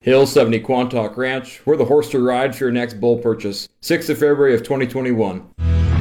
Hill 0.00 0.26
70 0.26 0.60
Quantock 0.60 1.16
Ranch, 1.16 1.58
where 1.66 1.76
the 1.76 1.84
horse 1.84 2.08
to 2.10 2.24
ride 2.24 2.54
for 2.54 2.64
your 2.64 2.72
next 2.72 3.00
bull 3.00 3.18
purchase. 3.18 3.68
6th 3.82 4.08
of 4.10 4.18
February 4.18 4.54
of 4.54 4.62
2021. 4.62 5.44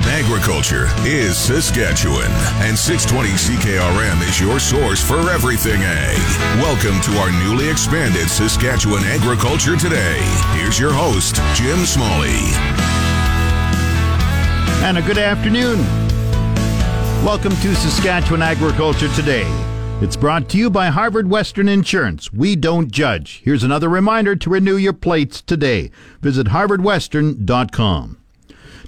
Agriculture 0.06 0.86
is 1.00 1.36
Saskatchewan, 1.36 2.30
and 2.62 2.78
620 2.78 3.30
CKRM 3.36 4.22
is 4.30 4.40
your 4.40 4.60
source 4.60 5.04
for 5.04 5.32
everything 5.32 5.82
ag. 5.82 6.18
Welcome 6.62 7.02
to 7.02 7.20
our 7.20 7.32
newly 7.44 7.68
expanded 7.70 8.30
Saskatchewan 8.30 9.04
Agriculture 9.04 9.76
Today. 9.76 10.20
Here's 10.54 10.80
your 10.80 10.94
host, 10.94 11.38
Jim 11.56 11.84
Smalley. 11.86 12.38
And 14.86 15.00
a 15.00 15.02
good 15.02 15.18
afternoon. 15.18 15.80
Welcome 17.26 17.56
to 17.58 17.76
Saskatchewan 17.76 18.44
Agriculture 18.44 19.10
Today. 19.16 19.48
It's 20.00 20.16
brought 20.16 20.48
to 20.50 20.60
you 20.60 20.70
by 20.70 20.90
Harvard 20.90 21.28
Western 21.28 21.68
Insurance. 21.68 22.32
We 22.32 22.56
don't 22.56 22.92
judge. 22.92 23.42
Here's 23.44 23.64
another 23.64 23.90
reminder 23.90 24.36
to 24.36 24.50
renew 24.52 24.78
your 24.78 24.94
plates 24.94 25.42
today. 25.42 25.90
Visit 26.22 26.50
harvardwestern.com. 26.50 28.18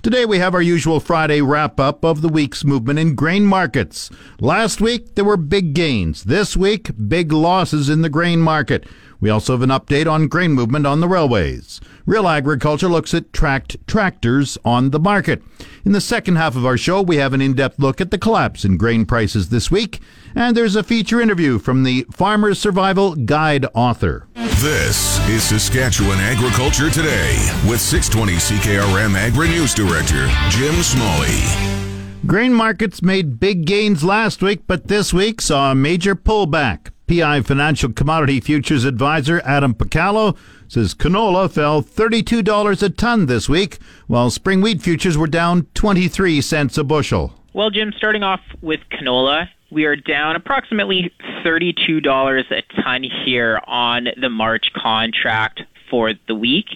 Today 0.03 0.25
we 0.25 0.37
have 0.37 0.53
our 0.53 0.61
usual 0.61 0.99
Friday 0.99 1.41
wrap 1.41 1.79
up 1.79 2.05
of 2.05 2.21
the 2.21 2.29
week's 2.29 2.63
movement 2.63 2.99
in 2.99 3.15
grain 3.15 3.43
markets. 3.47 4.11
Last 4.39 4.81
week 4.81 5.15
there 5.15 5.25
were 5.25 5.35
big 5.35 5.73
gains. 5.73 6.25
This 6.25 6.55
week, 6.55 6.91
big 7.07 7.33
losses 7.33 7.89
in 7.89 8.03
the 8.03 8.09
grain 8.09 8.39
market. 8.39 8.85
We 9.19 9.31
also 9.31 9.53
have 9.53 9.63
an 9.63 9.71
update 9.71 10.09
on 10.09 10.27
grain 10.27 10.53
movement 10.53 10.85
on 10.85 10.99
the 10.99 11.07
railways. 11.07 11.81
Real 12.05 12.27
Agriculture 12.27 12.87
looks 12.87 13.15
at 13.15 13.33
tracked 13.33 13.75
tractors 13.87 14.57
on 14.63 14.91
the 14.91 14.99
market. 14.99 15.41
In 15.83 15.91
the 15.91 16.01
second 16.01 16.35
half 16.35 16.55
of 16.55 16.67
our 16.67 16.77
show, 16.77 17.01
we 17.01 17.17
have 17.17 17.33
an 17.33 17.41
in 17.41 17.53
depth 17.53 17.79
look 17.79 17.99
at 17.99 18.11
the 18.11 18.17
collapse 18.17 18.63
in 18.63 18.77
grain 18.77 19.05
prices 19.05 19.49
this 19.49 19.69
week, 19.69 19.99
and 20.35 20.55
there's 20.55 20.75
a 20.75 20.83
feature 20.83 21.19
interview 21.21 21.59
from 21.59 21.83
the 21.83 22.05
Farmer's 22.11 22.59
Survival 22.59 23.15
Guide 23.15 23.65
author. 23.73 24.27
This 24.35 25.19
is 25.29 25.43
Saskatchewan 25.43 26.19
Agriculture 26.19 26.89
Today 26.89 27.35
with 27.67 27.79
620 27.79 28.33
CKRM 28.33 29.15
Agri 29.15 29.47
News 29.49 29.73
Director 29.73 30.27
Jim 30.49 30.75
Smalley. 30.83 31.79
Grain 32.25 32.53
markets 32.53 33.01
made 33.01 33.39
big 33.39 33.65
gains 33.65 34.03
last 34.03 34.41
week, 34.41 34.61
but 34.67 34.87
this 34.87 35.13
week 35.13 35.39
saw 35.41 35.71
a 35.71 35.75
major 35.75 36.15
pullback. 36.15 36.91
PI 37.07 37.41
Financial 37.41 37.91
Commodity 37.91 38.39
Futures 38.39 38.83
Advisor 38.85 39.41
Adam 39.43 39.73
Picallo 39.73 40.37
says 40.67 40.93
canola 40.93 41.49
fell 41.49 41.81
$32 41.81 42.83
a 42.83 42.89
ton 42.89 43.25
this 43.25 43.49
week, 43.49 43.79
while 44.05 44.29
spring 44.29 44.61
wheat 44.61 44.81
futures 44.81 45.17
were 45.17 45.25
down 45.25 45.67
23 45.73 46.41
cents 46.41 46.77
a 46.77 46.83
bushel. 46.83 47.33
Well, 47.53 47.71
Jim, 47.71 47.91
starting 47.97 48.21
off 48.21 48.41
with 48.61 48.81
canola, 48.91 49.47
we 49.71 49.85
are 49.85 49.95
down 49.95 50.35
approximately 50.35 51.11
$32 51.45 52.51
a 52.51 52.81
ton 52.81 53.03
here 53.03 53.61
on 53.65 54.07
the 54.19 54.29
March 54.29 54.71
contract 54.75 55.61
for 55.89 56.13
the 56.27 56.35
week. 56.35 56.67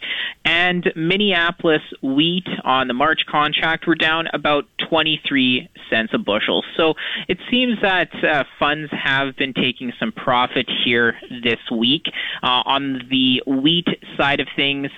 And 0.46 0.92
Minneapolis 0.96 1.82
wheat 2.02 2.48
on 2.64 2.88
the 2.88 2.94
March 2.94 3.22
contract 3.30 3.88
were 3.88 3.96
down 3.96 4.28
about 4.34 4.66
23 4.90 5.70
cents 5.90 6.12
a 6.14 6.18
bushel. 6.18 6.64
So 6.76 6.96
it 7.28 7.38
seems 7.50 7.80
that 7.82 8.10
uh, 8.24 8.44
funds 8.60 8.92
have 8.92 9.36
been 9.36 9.54
taking 9.54 9.94
some 10.00 10.12
profit 10.12 10.70
here 10.84 11.16
this 11.44 11.60
week. 11.72 12.06
Uh, 12.42 12.64
on 12.66 13.08
the 13.10 13.42
wheat 13.46 13.88
side 14.18 14.40
of 14.40 14.48
things, 14.56 14.90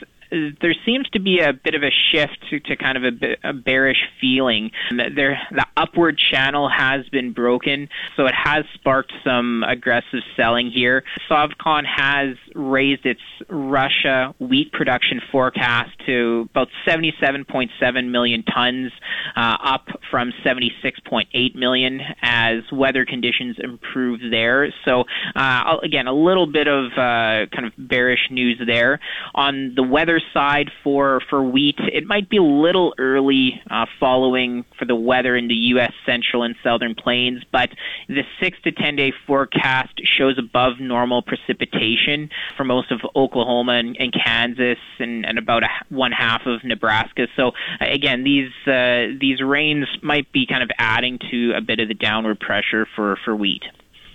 there 0.62 0.76
seems 0.86 1.08
to 1.10 1.20
be 1.20 1.40
a 1.40 1.54
bit 1.54 1.76
of 1.76 1.84
a 1.84 1.92
shift 2.12 2.38
to, 2.50 2.60
to 2.60 2.76
kind 2.76 2.98
of 2.98 3.04
a, 3.04 3.50
a, 3.50 3.54
bearish 3.54 4.04
feeling. 4.20 4.72
There, 4.92 5.40
the 5.52 5.66
upward 5.78 6.18
channel 6.18 6.70
has 6.70 7.08
been 7.10 7.34
broken, 7.34 7.90
so 8.16 8.26
it 8.26 8.34
has 8.36 8.66
sparked 8.74 9.14
some 9.24 9.64
aggressive 9.64 10.20
selling 10.36 10.72
here. 10.72 11.04
SovEcon 11.30 11.84
has 11.86 12.36
raised 12.54 13.06
its 13.06 13.22
Russia 13.50 14.34
wheat 14.40 14.72
production 14.72 15.22
forecast 15.32 15.92
to 16.06 16.48
about 16.52 16.68
77.7 16.88 18.12
million 18.12 18.44
tons, 18.44 18.92
uh, 19.36 19.58
up 19.64 19.88
from 20.12 20.32
76.8 20.46 21.56
million 21.56 22.02
as 22.22 22.64
weather 22.72 23.06
conditions 23.06 23.58
improve 23.60 24.20
there. 24.32 24.74
So 24.84 25.06
uh, 25.36 25.78
again, 25.84 26.08
a 26.08 26.14
little 26.14 26.48
bit 26.48 26.68
of 26.68 26.92
uh, 26.94 27.48
kind 27.54 27.66
of 27.66 27.74
bearish 27.78 28.30
news 28.32 28.62
there. 28.66 29.00
On 29.34 29.74
the 29.76 29.84
weather 29.84 30.22
side 30.34 30.72
for 30.84 31.22
for 31.30 31.44
wheat, 31.44 31.76
it 31.80 32.06
might 32.06 32.30
be 32.30 32.38
a 32.38 32.44
little 32.44 32.94
early 32.98 33.62
uh, 33.70 33.86
following 34.00 34.66
for 34.78 34.86
the 34.86 34.96
weather 34.96 35.36
in 35.36 35.48
the 35.48 35.56
U.S. 35.76 35.92
Central 36.06 36.44
and 36.44 36.56
Southern 36.64 36.96
Plains, 36.96 37.44
but 37.52 37.70
the 38.08 38.24
six 38.42 38.58
to 38.64 38.72
ten 38.72 38.96
day 38.96 39.14
forecast 39.28 40.02
shows 40.18 40.38
above 40.38 40.80
normal 40.80 41.22
precipitation 41.22 42.30
for 42.58 42.64
most 42.64 42.92
of 42.92 43.00
Oklahoma 43.16 43.74
and, 43.74 43.96
and 44.00 44.14
Kansas 44.14 44.78
and, 45.00 45.26
and 45.26 45.38
about 45.38 45.64
a, 45.64 45.70
one 45.90 46.12
half 46.12 46.42
of 46.46 46.64
Nebraska. 46.64 47.28
So 47.36 47.50
uh, 47.50 47.86
again, 47.92 48.24
these 48.24 48.52
uh, 48.68 49.16
these 49.20 49.42
rains 49.42 49.88
might 50.02 50.32
be 50.32 50.46
kind 50.46 50.64
of 50.64 50.70
adding 50.78 51.20
to 51.32 51.54
a 51.56 51.62
bit 51.62 51.80
of 51.80 51.88
the 51.88 51.94
downward 51.94 52.40
pressure 52.40 52.88
for 52.96 53.18
for 53.24 53.36
wheat. 53.36 53.64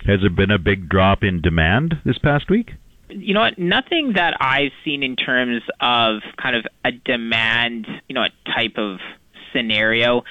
Has 0.06 0.21
there 0.21 0.31
been 0.31 0.50
a 0.50 0.59
big 0.59 0.88
drop 0.88 1.22
in 1.22 1.41
demand 1.41 1.97
this 2.04 2.19
past 2.19 2.48
week? 2.48 2.72
You 3.10 3.34
know 3.34 3.41
what? 3.41 3.59
Nothing 3.59 4.15
that 4.15 4.37
I've 4.41 4.72
seen 4.84 5.03
in 5.03 5.16
terms 5.16 5.62
of 5.81 6.21
kind 6.37 6.56
of 6.56 6.66
a 6.84 6.93
demand, 6.93 7.87
you 8.09 8.15
know, 8.15 8.22
a 8.22 8.50
type 8.50 8.76
of 8.76 8.98
scenario. 9.53 10.25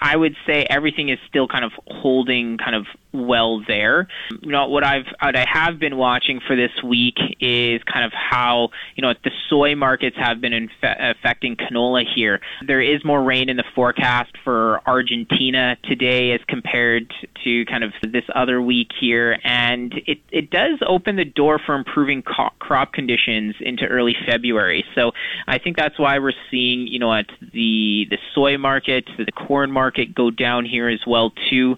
I 0.00 0.16
would 0.16 0.36
say 0.46 0.66
everything 0.68 1.08
is 1.08 1.18
still 1.28 1.46
kind 1.46 1.64
of 1.64 1.72
holding 1.86 2.58
kind 2.58 2.74
of 2.74 2.86
well 3.12 3.62
there. 3.66 4.08
You 4.40 4.50
know 4.50 4.66
what 4.68 4.84
I've 4.84 5.06
what 5.20 5.36
I 5.36 5.46
have 5.50 5.78
been 5.78 5.96
watching 5.96 6.40
for 6.46 6.56
this 6.56 6.70
week 6.82 7.16
is 7.40 7.82
kind 7.84 8.04
of 8.04 8.12
how 8.12 8.70
you 8.96 9.02
know 9.02 9.14
the 9.24 9.30
soy 9.48 9.74
markets 9.74 10.16
have 10.18 10.40
been 10.40 10.52
inf- 10.52 10.70
affecting 10.82 11.56
canola 11.56 12.04
here. 12.14 12.40
There 12.66 12.80
is 12.80 13.04
more 13.04 13.22
rain 13.22 13.48
in 13.48 13.56
the 13.56 13.64
forecast 13.74 14.32
for 14.44 14.80
Argentina 14.86 15.76
today 15.84 16.32
as 16.32 16.40
compared 16.48 17.12
to 17.44 17.64
kind 17.66 17.84
of 17.84 17.92
this 18.02 18.24
other 18.34 18.60
week 18.60 18.90
here, 18.98 19.38
and 19.44 19.94
it 20.06 20.18
it 20.30 20.50
does 20.50 20.78
open 20.86 21.16
the 21.16 21.24
door 21.24 21.58
for 21.64 21.74
improving 21.74 22.22
co- 22.22 22.50
crop 22.58 22.92
conditions 22.92 23.54
into 23.60 23.86
early 23.86 24.16
February. 24.26 24.84
So 24.94 25.12
I 25.46 25.58
think 25.58 25.76
that's 25.76 25.98
why 25.98 26.18
we're 26.18 26.32
seeing 26.50 26.86
you 26.86 26.98
know 26.98 27.12
at 27.12 27.26
the 27.40 28.06
the 28.10 28.18
soy 28.34 28.58
market, 28.58 29.04
the 29.16 29.32
corn 29.32 29.70
market 29.70 30.14
go 30.14 30.30
down 30.30 30.64
here 30.64 30.88
as 30.88 31.00
well 31.06 31.32
too 31.50 31.76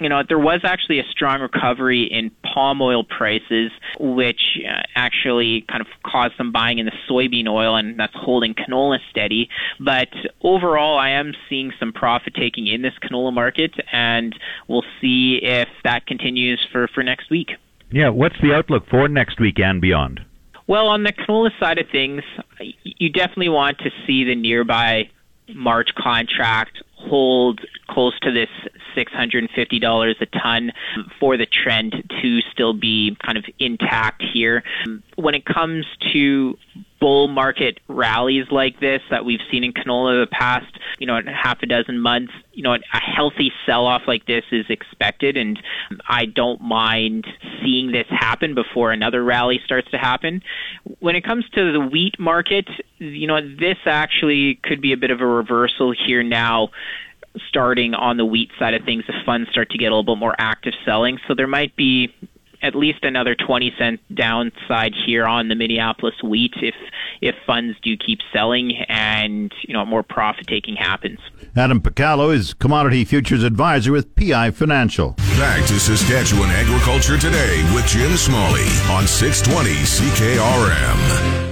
you 0.00 0.08
know, 0.08 0.22
there 0.26 0.38
was 0.38 0.60
actually 0.64 0.98
a 0.98 1.04
strong 1.10 1.40
recovery 1.40 2.04
in 2.04 2.30
palm 2.42 2.82
oil 2.82 3.04
prices, 3.04 3.70
which 3.98 4.58
uh, 4.68 4.82
actually 4.96 5.62
kind 5.62 5.80
of 5.80 5.86
caused 6.04 6.34
some 6.36 6.52
buying 6.52 6.78
in 6.78 6.86
the 6.86 6.92
soybean 7.08 7.48
oil, 7.48 7.76
and 7.76 7.98
that's 7.98 8.14
holding 8.14 8.54
canola 8.54 8.98
steady. 9.10 9.48
But 9.78 10.08
overall, 10.42 10.98
I 10.98 11.10
am 11.10 11.32
seeing 11.48 11.72
some 11.78 11.92
profit 11.92 12.34
taking 12.34 12.66
in 12.66 12.82
this 12.82 12.94
canola 13.02 13.32
market, 13.32 13.72
and 13.92 14.34
we'll 14.68 14.84
see 15.00 15.38
if 15.42 15.68
that 15.84 16.06
continues 16.06 16.64
for, 16.72 16.88
for 16.88 17.02
next 17.02 17.30
week. 17.30 17.50
Yeah, 17.90 18.08
what's 18.08 18.36
the 18.42 18.52
outlook 18.52 18.88
for 18.88 19.08
next 19.08 19.38
week 19.38 19.60
and 19.60 19.80
beyond? 19.80 20.20
Well, 20.66 20.88
on 20.88 21.02
the 21.02 21.12
canola 21.12 21.50
side 21.60 21.78
of 21.78 21.86
things, 21.90 22.22
you 22.82 23.10
definitely 23.10 23.50
want 23.50 23.78
to 23.78 23.90
see 24.06 24.24
the 24.24 24.34
nearby 24.34 25.10
March 25.54 25.90
contract 25.96 26.82
hold 27.08 27.60
close 27.88 28.18
to 28.20 28.32
this 28.32 28.48
$650 28.96 30.20
a 30.20 30.26
ton 30.26 30.72
for 31.20 31.36
the 31.36 31.46
trend 31.46 31.92
to 32.22 32.40
still 32.52 32.72
be 32.72 33.16
kind 33.24 33.38
of 33.38 33.44
intact 33.58 34.22
here. 34.32 34.62
When 35.16 35.34
it 35.34 35.44
comes 35.44 35.86
to 36.12 36.56
bull 37.00 37.28
market 37.28 37.80
rallies 37.88 38.46
like 38.50 38.80
this 38.80 39.02
that 39.10 39.24
we've 39.24 39.40
seen 39.50 39.64
in 39.64 39.72
canola 39.72 40.22
the 40.22 40.28
past, 40.30 40.78
you 40.98 41.06
know, 41.06 41.20
half 41.26 41.62
a 41.62 41.66
dozen 41.66 42.00
months, 42.00 42.32
you 42.52 42.62
know, 42.62 42.74
a 42.74 42.80
healthy 42.98 43.52
sell-off 43.66 44.02
like 44.06 44.26
this 44.26 44.44
is 44.52 44.64
expected, 44.68 45.36
and 45.36 45.60
I 46.08 46.24
don't 46.24 46.60
mind 46.60 47.26
seeing 47.62 47.92
this 47.92 48.06
happen 48.08 48.54
before 48.54 48.92
another 48.92 49.22
rally 49.22 49.60
starts 49.64 49.90
to 49.90 49.98
happen. 49.98 50.42
When 51.00 51.16
it 51.16 51.24
comes 51.24 51.48
to 51.50 51.72
the 51.72 51.80
wheat 51.80 52.18
market, 52.18 52.68
you 52.98 53.26
know, 53.26 53.40
this 53.40 53.78
actually 53.84 54.56
could 54.62 54.80
be 54.80 54.92
a 54.92 54.96
bit 54.96 55.10
of 55.10 55.20
a 55.20 55.26
reversal 55.26 55.92
here 55.92 56.22
now 56.22 56.70
starting 57.48 57.94
on 57.94 58.16
the 58.16 58.24
wheat 58.24 58.50
side 58.58 58.74
of 58.74 58.84
things, 58.84 59.04
the 59.06 59.14
funds 59.26 59.50
start 59.50 59.70
to 59.70 59.78
get 59.78 59.86
a 59.86 59.96
little 59.96 60.14
bit 60.14 60.18
more 60.18 60.34
active 60.38 60.72
selling. 60.84 61.18
So 61.26 61.34
there 61.34 61.48
might 61.48 61.74
be 61.76 62.14
at 62.64 62.74
least 62.74 63.04
another 63.04 63.34
20 63.34 63.72
cent 63.78 64.00
downside 64.14 64.94
here 65.06 65.26
on 65.26 65.48
the 65.48 65.54
Minneapolis 65.54 66.14
wheat 66.24 66.54
if 66.62 66.74
if 67.20 67.34
funds 67.46 67.76
do 67.82 67.96
keep 67.96 68.20
selling 68.32 68.72
and 68.88 69.52
you 69.68 69.74
know 69.74 69.84
more 69.84 70.02
profit 70.02 70.46
taking 70.46 70.74
happens. 70.74 71.18
Adam 71.54 71.80
Picallo 71.80 72.34
is 72.34 72.54
commodity 72.54 73.04
futures 73.04 73.44
advisor 73.44 73.92
with 73.92 74.14
PI 74.16 74.50
Financial. 74.52 75.10
Back 75.36 75.66
to 75.66 75.78
Saskatchewan 75.78 76.50
Agriculture 76.50 77.18
Today 77.18 77.62
with 77.74 77.86
Jim 77.86 78.16
Smalley 78.16 78.66
on 78.90 79.06
620 79.06 79.70
CKRM. 79.84 81.44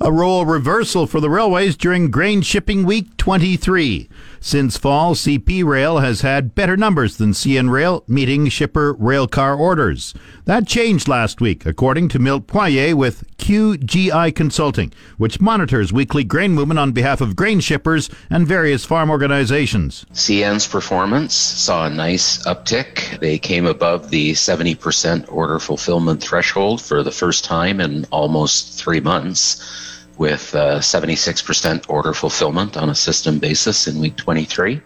A 0.00 0.12
role 0.12 0.46
reversal 0.46 1.08
for 1.08 1.18
the 1.18 1.28
railways 1.28 1.76
during 1.76 2.12
Grain 2.12 2.40
Shipping 2.40 2.84
Week 2.86 3.16
23. 3.16 4.08
Since 4.40 4.76
fall, 4.76 5.14
CP 5.14 5.64
Rail 5.64 5.98
has 5.98 6.20
had 6.20 6.54
better 6.54 6.76
numbers 6.76 7.16
than 7.16 7.32
CN 7.32 7.70
Rail, 7.70 8.04
meeting 8.06 8.48
shipper 8.48 8.94
railcar 8.94 9.58
orders. 9.58 10.14
That 10.44 10.66
changed 10.66 11.08
last 11.08 11.40
week, 11.40 11.66
according 11.66 12.08
to 12.10 12.18
Milt 12.18 12.46
Poirier 12.46 12.94
with 12.94 13.24
QGI 13.38 14.34
Consulting, 14.34 14.92
which 15.16 15.40
monitors 15.40 15.92
weekly 15.92 16.22
grain 16.22 16.52
movement 16.52 16.78
on 16.78 16.92
behalf 16.92 17.20
of 17.20 17.34
grain 17.34 17.60
shippers 17.60 18.08
and 18.30 18.46
various 18.46 18.84
farm 18.84 19.10
organizations. 19.10 20.06
CN's 20.12 20.66
performance 20.66 21.34
saw 21.34 21.86
a 21.86 21.90
nice 21.90 22.44
uptick. 22.46 23.18
They 23.18 23.38
came 23.38 23.66
above 23.66 24.10
the 24.10 24.32
70% 24.32 25.30
order 25.32 25.58
fulfillment 25.58 26.22
threshold 26.22 26.80
for 26.80 27.02
the 27.02 27.12
first 27.12 27.44
time 27.44 27.80
in 27.80 28.06
almost 28.10 28.78
three 28.78 29.00
months 29.00 29.87
with 30.18 30.54
uh, 30.54 30.80
76% 30.80 31.88
order 31.88 32.12
fulfillment 32.12 32.76
on 32.76 32.90
a 32.90 32.94
system 32.94 33.38
basis 33.38 33.86
in 33.86 34.00
week 34.00 34.16
23. 34.16 34.82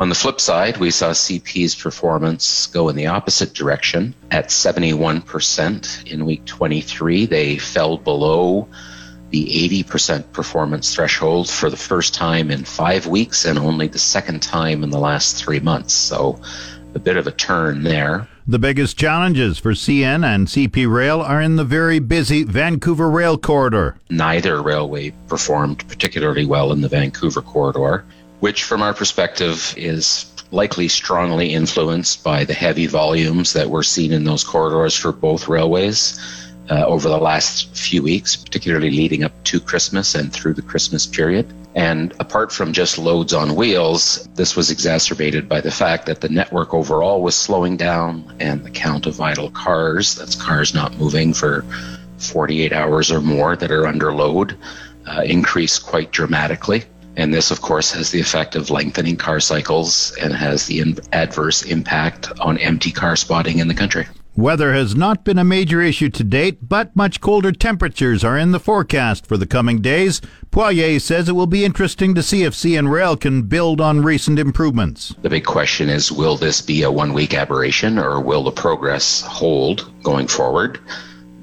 On 0.00 0.08
the 0.08 0.14
flip 0.14 0.40
side, 0.40 0.76
we 0.76 0.90
saw 0.90 1.10
CP's 1.10 1.74
performance 1.74 2.66
go 2.66 2.88
in 2.88 2.96
the 2.96 3.06
opposite 3.06 3.54
direction 3.54 4.14
at 4.30 4.48
71% 4.48 6.12
in 6.12 6.26
week 6.26 6.44
23. 6.44 7.26
They 7.26 7.58
fell 7.58 7.96
below 7.96 8.68
the 9.30 9.84
80% 9.84 10.32
performance 10.32 10.94
threshold 10.94 11.48
for 11.48 11.70
the 11.70 11.76
first 11.76 12.12
time 12.12 12.50
in 12.50 12.64
five 12.64 13.06
weeks 13.06 13.44
and 13.44 13.58
only 13.58 13.88
the 13.88 13.98
second 13.98 14.42
time 14.42 14.84
in 14.84 14.90
the 14.90 14.98
last 14.98 15.42
three 15.42 15.60
months. 15.60 15.94
So 15.94 16.40
a 16.94 16.98
bit 16.98 17.16
of 17.16 17.26
a 17.26 17.32
turn 17.32 17.82
there. 17.82 18.28
The 18.46 18.58
biggest 18.58 18.98
challenges 18.98 19.58
for 19.58 19.72
CN 19.72 20.22
and 20.22 20.46
CP 20.46 20.86
Rail 20.86 21.22
are 21.22 21.40
in 21.40 21.56
the 21.56 21.64
very 21.64 21.98
busy 21.98 22.44
Vancouver 22.44 23.08
Rail 23.08 23.38
Corridor. 23.38 23.96
Neither 24.10 24.60
railway 24.60 25.14
performed 25.28 25.88
particularly 25.88 26.44
well 26.44 26.70
in 26.70 26.82
the 26.82 26.88
Vancouver 26.88 27.40
corridor, 27.40 28.04
which, 28.40 28.64
from 28.64 28.82
our 28.82 28.92
perspective, 28.92 29.72
is 29.78 30.26
likely 30.50 30.88
strongly 30.88 31.54
influenced 31.54 32.22
by 32.22 32.44
the 32.44 32.52
heavy 32.52 32.86
volumes 32.86 33.54
that 33.54 33.70
were 33.70 33.82
seen 33.82 34.12
in 34.12 34.24
those 34.24 34.44
corridors 34.44 34.94
for 34.94 35.10
both 35.10 35.48
railways. 35.48 36.20
Uh, 36.70 36.84
over 36.86 37.08
the 37.10 37.18
last 37.18 37.74
few 37.76 38.02
weeks, 38.02 38.36
particularly 38.36 38.90
leading 38.90 39.22
up 39.22 39.32
to 39.44 39.60
Christmas 39.60 40.14
and 40.14 40.32
through 40.32 40.54
the 40.54 40.62
Christmas 40.62 41.06
period. 41.06 41.46
And 41.74 42.12
apart 42.20 42.52
from 42.52 42.72
just 42.72 42.98
loads 42.98 43.32
on 43.32 43.56
wheels, 43.56 44.28
this 44.34 44.54
was 44.54 44.70
exacerbated 44.70 45.48
by 45.48 45.60
the 45.60 45.72
fact 45.72 46.06
that 46.06 46.20
the 46.20 46.28
network 46.28 46.72
overall 46.72 47.20
was 47.20 47.34
slowing 47.34 47.76
down 47.76 48.32
and 48.38 48.64
the 48.64 48.70
count 48.70 49.06
of 49.06 49.20
idle 49.20 49.50
cars, 49.50 50.14
that's 50.14 50.36
cars 50.36 50.72
not 50.72 50.96
moving 50.98 51.34
for 51.34 51.64
48 52.18 52.72
hours 52.72 53.10
or 53.10 53.20
more 53.20 53.56
that 53.56 53.72
are 53.72 53.86
under 53.86 54.14
load, 54.14 54.56
uh, 55.06 55.22
increased 55.22 55.84
quite 55.84 56.12
dramatically. 56.12 56.84
And 57.16 57.34
this, 57.34 57.50
of 57.50 57.60
course, 57.60 57.92
has 57.92 58.10
the 58.10 58.20
effect 58.20 58.54
of 58.54 58.70
lengthening 58.70 59.16
car 59.16 59.40
cycles 59.40 60.16
and 60.20 60.32
has 60.32 60.66
the 60.66 60.80
in- 60.80 60.98
adverse 61.12 61.62
impact 61.62 62.30
on 62.40 62.58
empty 62.58 62.92
car 62.92 63.16
spotting 63.16 63.58
in 63.58 63.68
the 63.68 63.74
country. 63.74 64.06
Weather 64.36 64.72
has 64.72 64.96
not 64.96 65.24
been 65.24 65.38
a 65.38 65.44
major 65.44 65.80
issue 65.80 66.08
to 66.08 66.24
date, 66.24 66.68
but 66.68 66.96
much 66.96 67.20
colder 67.20 67.52
temperatures 67.52 68.24
are 68.24 68.36
in 68.36 68.50
the 68.50 68.58
forecast 68.58 69.28
for 69.28 69.36
the 69.36 69.46
coming 69.46 69.80
days. 69.80 70.20
Poirier 70.50 70.98
says 70.98 71.28
it 71.28 71.36
will 71.36 71.46
be 71.46 71.64
interesting 71.64 72.16
to 72.16 72.22
see 72.22 72.42
if 72.42 72.52
CN 72.52 72.90
Rail 72.90 73.16
can 73.16 73.42
build 73.42 73.80
on 73.80 74.02
recent 74.02 74.40
improvements. 74.40 75.14
The 75.22 75.30
big 75.30 75.44
question 75.44 75.88
is 75.88 76.10
will 76.10 76.36
this 76.36 76.60
be 76.60 76.82
a 76.82 76.90
one 76.90 77.12
week 77.12 77.32
aberration 77.32 77.96
or 77.96 78.20
will 78.20 78.42
the 78.42 78.50
progress 78.50 79.20
hold 79.20 79.88
going 80.02 80.26
forward? 80.26 80.80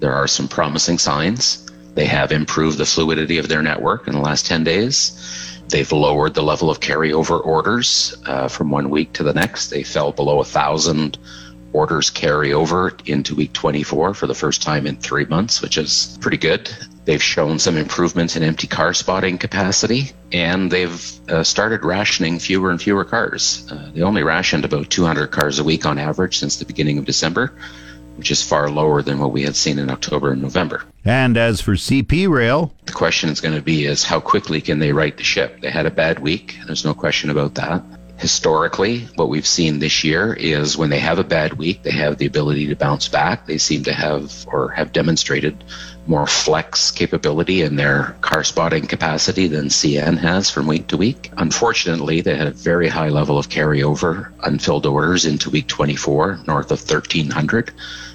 There 0.01 0.13
are 0.13 0.27
some 0.27 0.49
promising 0.49 0.97
signs. 0.97 1.65
They 1.95 2.07
have 2.07 2.33
improved 2.33 2.77
the 2.77 2.85
fluidity 2.85 3.37
of 3.37 3.47
their 3.47 3.61
network 3.61 4.05
in 4.05 4.15
the 4.15 4.19
last 4.19 4.45
10 4.47 4.65
days. 4.65 5.61
They've 5.69 5.89
lowered 5.93 6.33
the 6.33 6.43
level 6.43 6.69
of 6.69 6.81
carryover 6.81 7.39
orders 7.45 8.17
uh, 8.25 8.49
from 8.49 8.69
one 8.69 8.89
week 8.89 9.13
to 9.13 9.23
the 9.23 9.33
next. 9.33 9.69
They 9.69 9.83
fell 9.83 10.11
below 10.11 10.41
a 10.41 10.45
thousand 10.45 11.17
orders 11.73 12.09
carry 12.09 12.53
over 12.53 12.93
into 13.05 13.35
week 13.35 13.53
24 13.53 14.13
for 14.13 14.27
the 14.27 14.35
first 14.35 14.61
time 14.61 14.85
in 14.85 14.97
three 14.97 15.25
months, 15.25 15.61
which 15.61 15.77
is 15.77 16.17
pretty 16.21 16.37
good. 16.37 16.69
They've 17.05 17.21
shown 17.21 17.59
some 17.59 17.77
improvements 17.77 18.35
in 18.35 18.43
empty 18.43 18.67
car 18.67 18.93
spotting 18.93 19.37
capacity, 19.37 20.11
and 20.31 20.71
they've 20.71 21.29
uh, 21.29 21.43
started 21.43 21.83
rationing 21.83 22.39
fewer 22.39 22.69
and 22.69 22.81
fewer 22.81 23.05
cars. 23.05 23.67
Uh, 23.71 23.89
they 23.93 24.01
only 24.01 24.23
rationed 24.23 24.65
about 24.65 24.89
200 24.89 25.27
cars 25.27 25.59
a 25.59 25.63
week 25.63 25.85
on 25.85 25.97
average 25.97 26.37
since 26.37 26.57
the 26.57 26.65
beginning 26.65 26.99
of 26.99 27.05
December, 27.05 27.53
which 28.17 28.29
is 28.29 28.43
far 28.43 28.69
lower 28.69 29.01
than 29.01 29.17
what 29.17 29.31
we 29.31 29.41
had 29.41 29.55
seen 29.55 29.79
in 29.79 29.89
October 29.89 30.31
and 30.31 30.41
November. 30.41 30.83
And 31.03 31.37
as 31.37 31.59
for 31.59 31.73
CP 31.73 32.29
Rail, 32.29 32.71
the 32.85 32.91
question 32.91 33.29
is 33.29 33.41
going 33.41 33.55
to 33.55 33.61
be 33.61 33.85
is 33.85 34.03
how 34.03 34.19
quickly 34.19 34.61
can 34.61 34.77
they 34.77 34.91
right 34.91 35.17
the 35.17 35.23
ship? 35.23 35.61
They 35.61 35.71
had 35.71 35.87
a 35.87 35.91
bad 35.91 36.19
week. 36.19 36.57
There's 36.67 36.85
no 36.85 36.93
question 36.93 37.31
about 37.31 37.55
that 37.55 37.83
historically, 38.21 38.99
what 39.15 39.29
we've 39.29 39.47
seen 39.47 39.79
this 39.79 40.03
year 40.03 40.31
is 40.31 40.77
when 40.77 40.91
they 40.91 40.99
have 40.99 41.17
a 41.17 41.23
bad 41.23 41.53
week, 41.53 41.81
they 41.81 41.91
have 41.91 42.17
the 42.17 42.27
ability 42.27 42.67
to 42.67 42.75
bounce 42.75 43.07
back. 43.09 43.47
They 43.47 43.57
seem 43.57 43.83
to 43.85 43.93
have 43.93 44.45
or 44.47 44.69
have 44.69 44.93
demonstrated 44.93 45.63
more 46.05 46.27
flex 46.27 46.91
capability 46.91 47.63
in 47.63 47.75
their 47.75 48.15
car 48.21 48.43
spotting 48.43 48.85
capacity 48.85 49.47
than 49.47 49.65
CN 49.65 50.19
has 50.19 50.51
from 50.51 50.67
week 50.67 50.87
to 50.87 50.97
week. 50.97 51.31
Unfortunately, 51.35 52.21
they 52.21 52.37
had 52.37 52.47
a 52.47 52.51
very 52.51 52.87
high 52.87 53.09
level 53.09 53.39
of 53.39 53.49
carryover 53.49 54.31
unfilled 54.43 54.85
orders 54.85 55.25
into 55.25 55.49
week 55.49 55.67
24, 55.67 56.41
north 56.45 56.71
of 56.71 56.79
1,300 56.79 57.73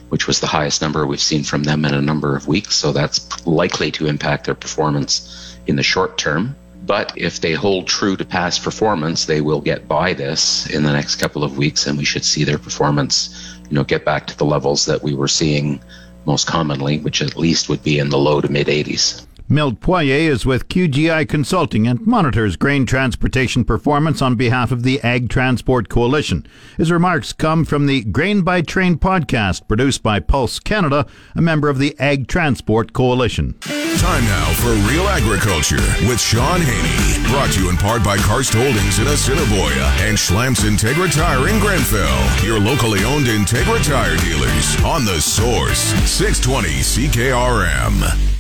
which 0.09 0.29
was 0.29 0.39
the 0.39 0.47
highest 0.47 0.81
number 0.81 1.05
we've 1.05 1.21
seen 1.21 1.43
from 1.43 1.65
them 1.65 1.85
in 1.85 1.93
a 1.93 2.01
number 2.01 2.37
of 2.37 2.47
weeks. 2.47 2.77
So 2.77 2.93
that's 2.93 3.45
likely 3.45 3.91
to 3.91 4.07
impact 4.07 4.45
their 4.45 4.55
performance 4.55 5.59
in 5.67 5.75
the 5.75 5.83
short 5.83 6.17
term. 6.17 6.55
But 6.87 7.13
if 7.17 7.41
they 7.41 7.53
hold 7.53 7.89
true 7.89 8.17
to 8.17 8.25
past 8.25 8.63
performance, 8.63 9.25
they 9.25 9.41
will 9.41 9.61
get 9.61 9.89
by 9.89 10.13
this 10.13 10.67
in 10.71 10.85
the 10.85 10.93
next 10.93 11.17
couple 11.17 11.43
of 11.43 11.59
weeks, 11.59 11.87
and 11.87 11.99
we 11.99 12.05
should 12.05 12.25
see 12.25 12.45
their 12.45 12.59
performance, 12.59 13.59
you 13.69 13.75
know, 13.75 13.83
get 13.83 14.05
back 14.05 14.29
to 14.29 14.39
the 14.39 14.45
levels 14.45 14.87
that 14.87 15.03
we 15.03 15.13
were 15.13 15.29
seeing 15.29 15.81
most 16.27 16.47
commonly, 16.47 16.99
which 17.01 17.23
at 17.23 17.37
least 17.37 17.69
would 17.69 17.83
be 17.83 17.99
in 17.99 18.11
the 18.11 18.19
low 18.19 18.41
to 18.41 18.49
mid 18.49 18.69
80s. 18.69 19.26
Milt 19.49 19.79
Poirier 19.79 20.33
is 20.33 20.45
with 20.45 20.69
QGI 20.69 21.29
Consulting 21.29 21.87
and 21.87 22.05
monitors 22.05 22.57
grain 22.57 22.85
transportation 22.85 23.65
performance 23.65 24.21
on 24.21 24.35
behalf 24.35 24.73
of 24.73 24.83
the 24.83 25.01
Ag 25.03 25.29
Transport 25.29 25.89
Coalition. 25.89 26.45
His 26.77 26.91
remarks 26.91 27.33
come 27.33 27.65
from 27.65 27.87
the 27.87 28.03
Grain 28.03 28.43
by 28.43 28.63
Train 28.63 28.99
podcast 28.99 29.69
produced 29.69 30.03
by 30.03 30.19
Pulse 30.19 30.59
Canada, 30.59 31.07
a 31.37 31.41
member 31.41 31.69
of 31.69 31.79
the 31.79 31.95
Ag 32.01 32.27
Transport 32.27 32.93
Coalition. 32.93 33.55
Time 33.61 34.25
now 34.25 34.53
for 34.55 34.73
Real 34.91 35.07
Agriculture 35.07 35.77
with 36.09 36.21
Shaun 36.21 36.61
Haney. 36.61 37.29
Brought 37.31 37.53
to 37.53 37.63
you 37.63 37.71
in 37.71 37.77
part 37.77 38.03
by 38.03 38.17
Karst 38.19 38.53
Holdings 38.53 38.99
in 38.99 39.07
Assiniboia 39.07 39.87
and 40.01 40.17
Schlamps 40.19 40.65
Integra 40.69 41.13
Tire 41.15 41.49
in 41.49 41.61
Grenfell. 41.61 42.45
Your 42.45 42.59
locally 42.59 43.05
owned 43.05 43.27
Integra 43.27 43.83
Tire 43.87 44.17
dealers 44.17 44.77
on 44.85 45.05
the 45.05 45.21
source 45.21 45.95
620 46.11 46.69
CKRM. 46.81 48.36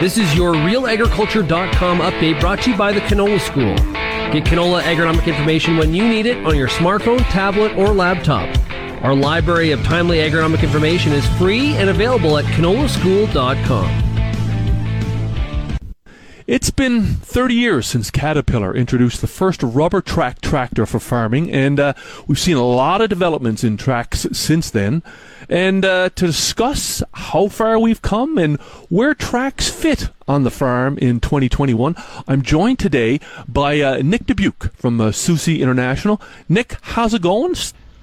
This 0.00 0.16
is 0.16 0.34
your 0.34 0.54
realagriculture.com 0.54 1.98
update 1.98 2.40
brought 2.40 2.62
to 2.62 2.70
you 2.70 2.76
by 2.78 2.90
the 2.90 3.00
Canola 3.00 3.38
School. 3.38 3.74
Get 4.32 4.44
canola 4.44 4.80
agronomic 4.80 5.26
information 5.26 5.76
when 5.76 5.92
you 5.92 6.08
need 6.08 6.24
it 6.24 6.42
on 6.46 6.56
your 6.56 6.68
smartphone, 6.68 7.18
tablet, 7.30 7.76
or 7.76 7.88
laptop. 7.88 8.48
Our 9.04 9.14
library 9.14 9.72
of 9.72 9.82
timely 9.82 10.16
agronomic 10.20 10.62
information 10.62 11.12
is 11.12 11.26
free 11.36 11.74
and 11.74 11.90
available 11.90 12.38
at 12.38 12.46
canolaschool.com. 12.46 14.09
It's 16.50 16.70
been 16.70 17.04
30 17.04 17.54
years 17.54 17.86
since 17.86 18.10
Caterpillar 18.10 18.74
introduced 18.74 19.20
the 19.20 19.28
first 19.28 19.62
rubber 19.62 20.00
track 20.00 20.40
tractor 20.40 20.84
for 20.84 20.98
farming, 20.98 21.48
and 21.48 21.78
uh, 21.78 21.92
we've 22.26 22.40
seen 22.40 22.56
a 22.56 22.66
lot 22.66 23.00
of 23.00 23.08
developments 23.08 23.62
in 23.62 23.76
tracks 23.76 24.26
since 24.32 24.68
then. 24.68 25.04
And 25.48 25.84
uh, 25.84 26.08
to 26.08 26.26
discuss 26.26 27.04
how 27.14 27.46
far 27.46 27.78
we've 27.78 28.02
come 28.02 28.36
and 28.36 28.60
where 28.88 29.14
tracks 29.14 29.70
fit 29.70 30.08
on 30.26 30.42
the 30.42 30.50
farm 30.50 30.98
in 30.98 31.20
2021, 31.20 31.94
I'm 32.26 32.42
joined 32.42 32.80
today 32.80 33.20
by 33.46 33.80
uh, 33.80 33.98
Nick 34.02 34.26
Dubuque 34.26 34.74
from 34.74 35.00
uh, 35.00 35.10
Soucy 35.12 35.60
International. 35.60 36.20
Nick, 36.48 36.78
how's 36.82 37.14
it 37.14 37.22
going? 37.22 37.54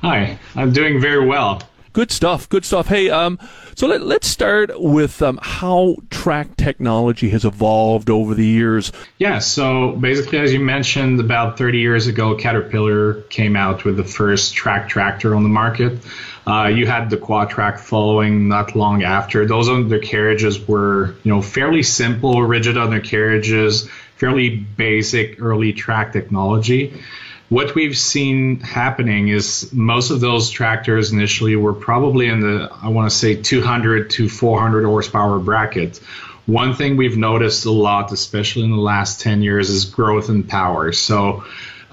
Hi, 0.01 0.39
I'm 0.56 0.72
doing 0.72 1.01
very 1.01 1.27
well. 1.27 1.63
Good 1.98 2.12
stuff. 2.12 2.48
Good 2.48 2.63
stuff. 2.63 2.89
Hey, 2.89 3.10
um, 3.10 3.39
so 3.74 3.88
let, 3.88 4.04
us 4.04 4.30
start 4.30 4.80
with 4.80 5.20
um, 5.24 5.39
how 5.42 5.96
track 6.12 6.56
technology 6.56 7.27
has 7.32 7.44
evolved 7.44 8.12
over 8.12 8.36
the 8.36 8.46
years. 8.46 8.92
Yeah. 9.18 9.39
So 9.39 9.94
basically, 9.94 10.38
as 10.38 10.54
you 10.54 10.60
mentioned, 10.60 11.20
about 11.20 11.58
30 11.58 11.80
years 11.80 12.06
ago, 12.06 12.36
Caterpillar 12.36 13.24
came 13.32 13.56
out 13.56 13.84
with 13.84 13.98
the 13.98 14.04
first 14.04 14.54
track 14.54 14.89
tractor 14.89 15.34
on 15.34 15.42
the 15.42 15.50
market. 15.50 15.98
Uh, 16.46 16.68
you 16.68 16.86
had 16.86 17.10
the 17.10 17.18
quad 17.18 17.50
track 17.50 17.80
following 17.80 18.48
not 18.48 18.75
long 18.75 19.01
after. 19.01 19.48
Those 19.48 19.68
undercarriages 19.68 20.68
were, 20.68 21.16
you 21.24 21.34
know, 21.34 21.42
fairly 21.42 21.82
simple, 21.82 22.44
rigid 22.44 22.77
undercarriages, 22.77 23.89
fairly 24.18 24.56
basic 24.56 25.42
early 25.42 25.74
track 25.74 26.13
technology. 26.13 27.01
What 27.50 27.75
we've 27.75 27.98
seen 27.98 28.60
happening 28.60 29.30
is 29.30 29.72
most 29.72 30.12
of 30.12 30.20
those 30.20 30.50
tractors 30.50 31.13
initially 31.13 31.56
were 31.56 31.74
probably 31.74 32.27
in 32.27 32.42
the, 32.42 32.70
I 32.82 32.89
want 32.89 33.10
to 33.10 33.16
say, 33.16 33.36
200 33.36 34.10
to 34.12 34.27
400 34.27 34.84
horsepower 34.84 35.39
bracket. 35.39 35.98
One 36.46 36.75
thing 36.75 36.98
we've 36.98 37.18
noticed 37.18 37.66
a 37.66 37.72
lot, 37.72 38.12
especially 38.12 38.63
in 38.63 38.72
the 38.72 38.77
last 38.77 39.22
10 39.22 39.42
years, 39.42 39.70
is 39.70 39.86
growth 39.86 40.30
in 40.30 40.44
power. 40.44 40.92
So 40.92 41.46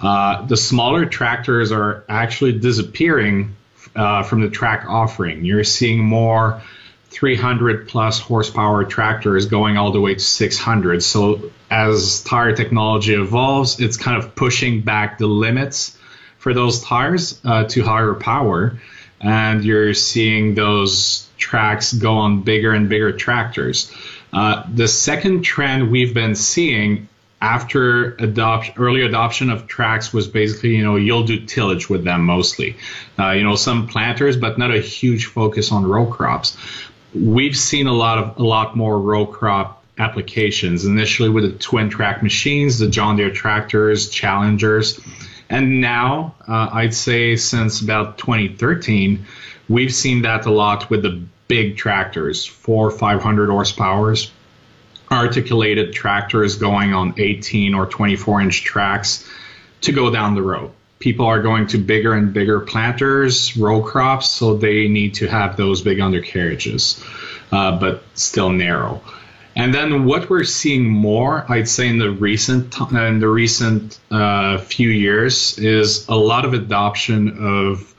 uh, 0.02 0.44
the 0.46 0.56
smaller 0.56 1.06
tractors 1.06 1.70
are 1.70 2.04
actually 2.08 2.58
disappearing 2.58 3.54
uh, 3.94 4.24
from 4.24 4.40
the 4.40 4.50
track 4.50 4.86
offering. 4.88 5.44
You're 5.44 5.62
seeing 5.62 6.04
more 6.04 6.62
300 7.10 7.88
plus 7.88 8.18
horsepower 8.18 8.84
tractors 8.84 9.46
going 9.46 9.76
all 9.76 9.92
the 9.92 10.00
way 10.00 10.14
to 10.14 10.20
600. 10.20 11.02
So 11.02 11.52
as 11.74 12.22
tire 12.22 12.54
technology 12.54 13.14
evolves, 13.14 13.80
it's 13.80 13.96
kind 13.96 14.16
of 14.16 14.36
pushing 14.36 14.80
back 14.82 15.18
the 15.18 15.26
limits 15.26 15.98
for 16.38 16.54
those 16.54 16.80
tires 16.84 17.40
uh, 17.44 17.64
to 17.64 17.82
higher 17.82 18.14
power. 18.14 18.78
And 19.20 19.64
you're 19.64 19.92
seeing 19.92 20.54
those 20.54 21.28
tracks 21.36 21.92
go 21.92 22.14
on 22.18 22.42
bigger 22.42 22.72
and 22.72 22.88
bigger 22.88 23.10
tractors. 23.10 23.90
Uh, 24.32 24.62
the 24.72 24.86
second 24.86 25.42
trend 25.42 25.90
we've 25.90 26.14
been 26.14 26.36
seeing 26.36 27.08
after 27.42 28.14
adopt, 28.20 28.78
early 28.78 29.02
adoption 29.02 29.50
of 29.50 29.66
tracks 29.66 30.12
was 30.12 30.28
basically, 30.28 30.76
you 30.76 30.84
know, 30.84 30.94
you'll 30.94 31.24
do 31.24 31.44
tillage 31.44 31.88
with 31.88 32.04
them 32.04 32.24
mostly. 32.24 32.76
Uh, 33.18 33.30
you 33.30 33.42
know, 33.42 33.56
some 33.56 33.88
planters, 33.88 34.36
but 34.36 34.58
not 34.58 34.72
a 34.72 34.80
huge 34.80 35.26
focus 35.26 35.72
on 35.72 35.84
row 35.84 36.06
crops. 36.06 36.56
We've 37.12 37.56
seen 37.56 37.88
a 37.88 37.92
lot 37.92 38.18
of 38.18 38.38
a 38.38 38.44
lot 38.44 38.76
more 38.76 39.00
row 39.00 39.26
crop 39.26 39.83
applications 39.98 40.84
initially 40.84 41.28
with 41.28 41.44
the 41.44 41.58
twin 41.58 41.88
track 41.88 42.22
machines, 42.22 42.78
the 42.78 42.88
John 42.88 43.16
Deere 43.16 43.30
tractors, 43.30 44.08
Challengers, 44.08 45.00
and 45.48 45.80
now 45.80 46.34
uh, 46.48 46.70
I'd 46.72 46.94
say 46.94 47.36
since 47.36 47.80
about 47.80 48.18
2013, 48.18 49.26
we've 49.68 49.94
seen 49.94 50.22
that 50.22 50.46
a 50.46 50.50
lot 50.50 50.90
with 50.90 51.02
the 51.02 51.22
big 51.48 51.76
tractors, 51.76 52.44
four, 52.44 52.90
500 52.90 53.48
horsepowers, 53.50 54.30
articulated 55.10 55.92
tractors 55.92 56.56
going 56.56 56.92
on 56.92 57.14
18 57.16 57.74
or 57.74 57.86
24 57.86 58.40
inch 58.40 58.64
tracks 58.64 59.28
to 59.82 59.92
go 59.92 60.10
down 60.10 60.34
the 60.34 60.42
road. 60.42 60.70
People 60.98 61.26
are 61.26 61.42
going 61.42 61.66
to 61.68 61.78
bigger 61.78 62.14
and 62.14 62.32
bigger 62.32 62.60
planters, 62.60 63.56
row 63.56 63.82
crops, 63.82 64.30
so 64.30 64.54
they 64.54 64.88
need 64.88 65.14
to 65.14 65.26
have 65.26 65.56
those 65.56 65.82
big 65.82 66.00
undercarriages, 66.00 67.04
uh, 67.52 67.78
but 67.78 68.02
still 68.14 68.48
narrow. 68.48 69.02
And 69.56 69.72
then 69.72 70.04
what 70.04 70.28
we're 70.28 70.44
seeing 70.44 70.88
more, 70.88 71.44
I'd 71.48 71.68
say 71.68 71.88
in 71.88 71.98
the 71.98 72.10
recent 72.10 72.76
in 72.92 73.20
the 73.20 73.28
recent 73.28 73.98
uh, 74.10 74.58
few 74.58 74.88
years, 74.88 75.58
is 75.58 76.08
a 76.08 76.16
lot 76.16 76.44
of 76.44 76.54
adoption 76.54 77.36
of 77.38 77.94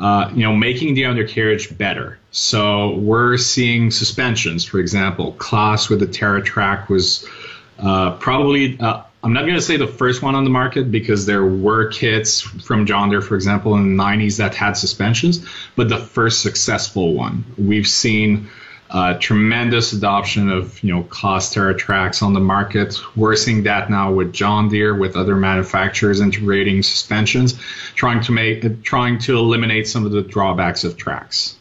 uh, 0.00 0.30
you 0.34 0.42
know, 0.42 0.54
making 0.54 0.94
the 0.94 1.04
undercarriage 1.04 1.76
better. 1.76 2.18
So 2.32 2.96
we're 2.96 3.36
seeing 3.36 3.90
suspensions, 3.90 4.64
for 4.64 4.80
example, 4.80 5.32
Claas 5.38 5.88
with 5.88 6.00
the 6.00 6.06
TerraTrack 6.06 6.88
was 6.88 7.26
uh, 7.78 8.12
probably. 8.12 8.78
Uh, 8.80 9.02
I'm 9.22 9.32
not 9.32 9.42
going 9.42 9.54
to 9.54 9.62
say 9.62 9.78
the 9.78 9.86
first 9.86 10.20
one 10.20 10.34
on 10.34 10.44
the 10.44 10.50
market 10.50 10.90
because 10.90 11.24
there 11.24 11.46
were 11.46 11.88
kits 11.88 12.42
from 12.42 12.84
John 12.84 13.08
Deere, 13.08 13.22
for 13.22 13.36
example, 13.36 13.74
in 13.74 13.96
the 13.96 14.02
90s 14.02 14.36
that 14.36 14.54
had 14.54 14.72
suspensions, 14.72 15.46
but 15.76 15.88
the 15.88 15.96
first 15.96 16.42
successful 16.42 17.14
one. 17.14 17.42
We've 17.56 17.88
seen 17.88 18.50
uh, 18.94 19.18
tremendous 19.18 19.92
adoption 19.92 20.48
of 20.48 20.80
you 20.82 20.94
know 20.94 21.02
Claas 21.02 21.52
TerraTracks 21.52 22.22
on 22.22 22.32
the 22.32 22.38
market. 22.38 22.96
We're 23.16 23.34
seeing 23.34 23.64
that 23.64 23.90
now 23.90 24.12
with 24.12 24.32
John 24.32 24.68
Deere, 24.68 24.94
with 24.94 25.16
other 25.16 25.34
manufacturers 25.34 26.20
integrating 26.20 26.80
suspensions, 26.84 27.58
trying 27.96 28.22
to 28.22 28.30
make 28.30 28.84
trying 28.84 29.18
to 29.18 29.36
eliminate 29.36 29.88
some 29.88 30.06
of 30.06 30.12
the 30.12 30.22
drawbacks 30.22 30.84
of 30.84 30.96
tracks. 30.96 31.56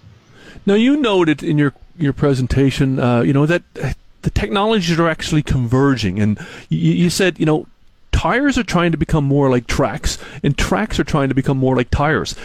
Now 0.67 0.75
you 0.75 0.95
noted 0.95 1.41
in 1.41 1.57
your 1.57 1.73
your 1.97 2.13
presentation, 2.13 2.99
uh, 2.99 3.21
you 3.21 3.33
know 3.33 3.47
that 3.47 3.63
the 3.73 4.29
technologies 4.29 4.99
are 4.99 5.09
actually 5.09 5.41
converging, 5.41 6.19
and 6.19 6.37
you, 6.69 6.93
you 6.93 7.09
said 7.09 7.39
you 7.39 7.47
know 7.47 7.65
tires 8.11 8.59
are 8.59 8.63
trying 8.63 8.91
to 8.91 8.97
become 8.97 9.23
more 9.23 9.49
like 9.49 9.65
tracks, 9.65 10.19
and 10.43 10.55
tracks 10.55 10.99
are 10.99 11.03
trying 11.03 11.29
to 11.29 11.35
become 11.35 11.57
more 11.57 11.75
like 11.75 11.89
tires. 11.89 12.35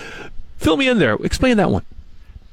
Fill 0.57 0.79
me 0.79 0.89
in 0.89 0.99
there. 0.99 1.17
Explain 1.17 1.59
that 1.59 1.71
one. 1.71 1.85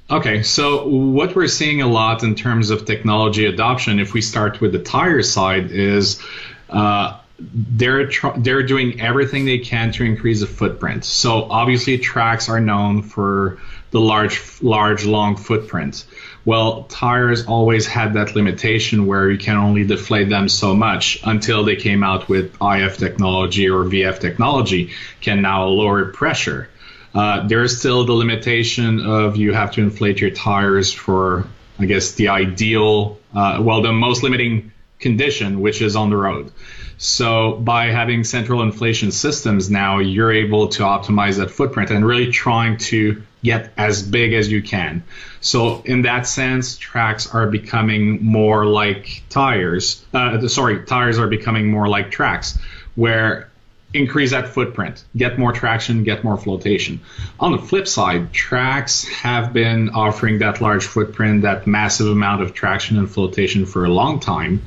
Okay, 0.09 0.43
so 0.43 0.88
what 0.88 1.35
we're 1.35 1.47
seeing 1.47 1.81
a 1.81 1.88
lot 1.88 2.21
in 2.21 2.35
terms 2.35 2.69
of 2.69 2.85
technology 2.85 3.45
adoption, 3.45 4.00
if 4.00 4.13
we 4.13 4.21
start 4.21 4.62
with 4.62 4.71
the 4.71 4.79
tire 4.79 5.24
side, 5.24 5.71
is 5.71 6.21
uh, 6.69 7.19
they're 7.39 8.07
tr- 8.07 8.38
they're 8.38 8.62
doing 8.62 9.01
everything 9.01 9.45
they 9.45 9.57
can 9.57 9.91
to 9.93 10.03
increase 10.03 10.41
the 10.41 10.47
footprint. 10.47 11.05
So 11.05 11.45
obviously, 11.50 11.97
tracks 11.97 12.50
are 12.50 12.59
known 12.59 13.01
for 13.01 13.57
the 13.89 14.00
large, 14.00 14.39
large, 14.62 15.05
long 15.05 15.38
footprint. 15.38 16.05
Well, 16.45 16.83
tires 16.83 17.47
always 17.47 17.88
had 17.88 18.13
that 18.13 18.35
limitation 18.35 19.07
where 19.07 19.31
you 19.31 19.39
can 19.39 19.57
only 19.57 19.85
deflate 19.85 20.29
them 20.29 20.50
so 20.50 20.75
much 20.75 21.19
until 21.24 21.63
they 21.63 21.77
came 21.77 22.03
out 22.03 22.29
with 22.29 22.55
IF 22.62 22.97
technology 22.97 23.67
or 23.67 23.85
VF 23.85 24.19
technology, 24.19 24.91
can 25.21 25.41
now 25.41 25.65
lower 25.65 26.05
pressure. 26.05 26.69
Uh, 27.15 27.48
there 27.48 27.63
is 27.63 27.79
still 27.79 28.05
the 28.05 28.13
limitation 28.13 29.00
of 29.00 29.38
you 29.38 29.53
have 29.53 29.72
to 29.72 29.81
inflate 29.81 30.19
your 30.19 30.31
tires 30.31 30.91
for, 30.91 31.48
I 31.79 31.86
guess, 31.86 32.12
the 32.12 32.27
ideal, 32.27 33.17
uh, 33.34 33.60
well, 33.62 33.81
the 33.81 33.93
most 33.93 34.22
limiting 34.22 34.74
condition, 35.00 35.62
which 35.62 35.81
is 35.81 35.95
on 35.95 36.10
the 36.10 36.17
road. 36.17 36.51
So 36.98 37.53
by 37.53 37.86
having 37.88 38.24
central 38.24 38.62
inflation 38.62 39.12
systems 39.12 39.69
now, 39.69 40.00
you're 40.00 40.31
able 40.31 40.67
to 40.69 40.84
optimize 40.84 41.38
that 41.38 41.51
footprint 41.51 41.89
and 41.89 42.05
really 42.05 42.31
trying 42.31 42.77
to 42.77 43.22
get 43.43 43.72
as 43.77 44.01
big 44.01 44.34
as 44.34 44.51
you 44.51 44.62
can. 44.62 45.03
So 45.39 45.81
in 45.86 46.01
that 46.03 46.27
sense, 46.27 46.77
tracks 46.77 47.34
are 47.34 47.48
becoming 47.48 48.24
more 48.24 48.65
like 48.65 49.24
tires. 49.29 50.03
Uh, 50.13 50.48
sorry, 50.48 50.86
tires 50.86 51.19
are 51.19 51.27
becoming 51.27 51.69
more 51.69 51.88
like 51.88 52.12
tracks, 52.12 52.57
where 52.95 53.50
increase 53.95 54.31
that 54.31 54.49
footprint, 54.49 55.03
get 55.15 55.39
more 55.39 55.51
traction, 55.51 56.03
get 56.03 56.23
more 56.23 56.37
flotation. 56.37 56.99
On 57.39 57.51
the 57.51 57.57
flip 57.57 57.87
side, 57.87 58.33
tracks 58.33 59.05
have 59.05 59.53
been 59.53 59.89
offering 59.89 60.39
that 60.39 60.61
large 60.61 60.85
footprint, 60.85 61.43
that 61.43 61.65
massive 61.65 62.07
amount 62.07 62.41
of 62.41 62.53
traction 62.53 62.97
and 62.97 63.09
flotation 63.09 63.65
for 63.65 63.85
a 63.85 63.89
long 63.89 64.19
time, 64.19 64.61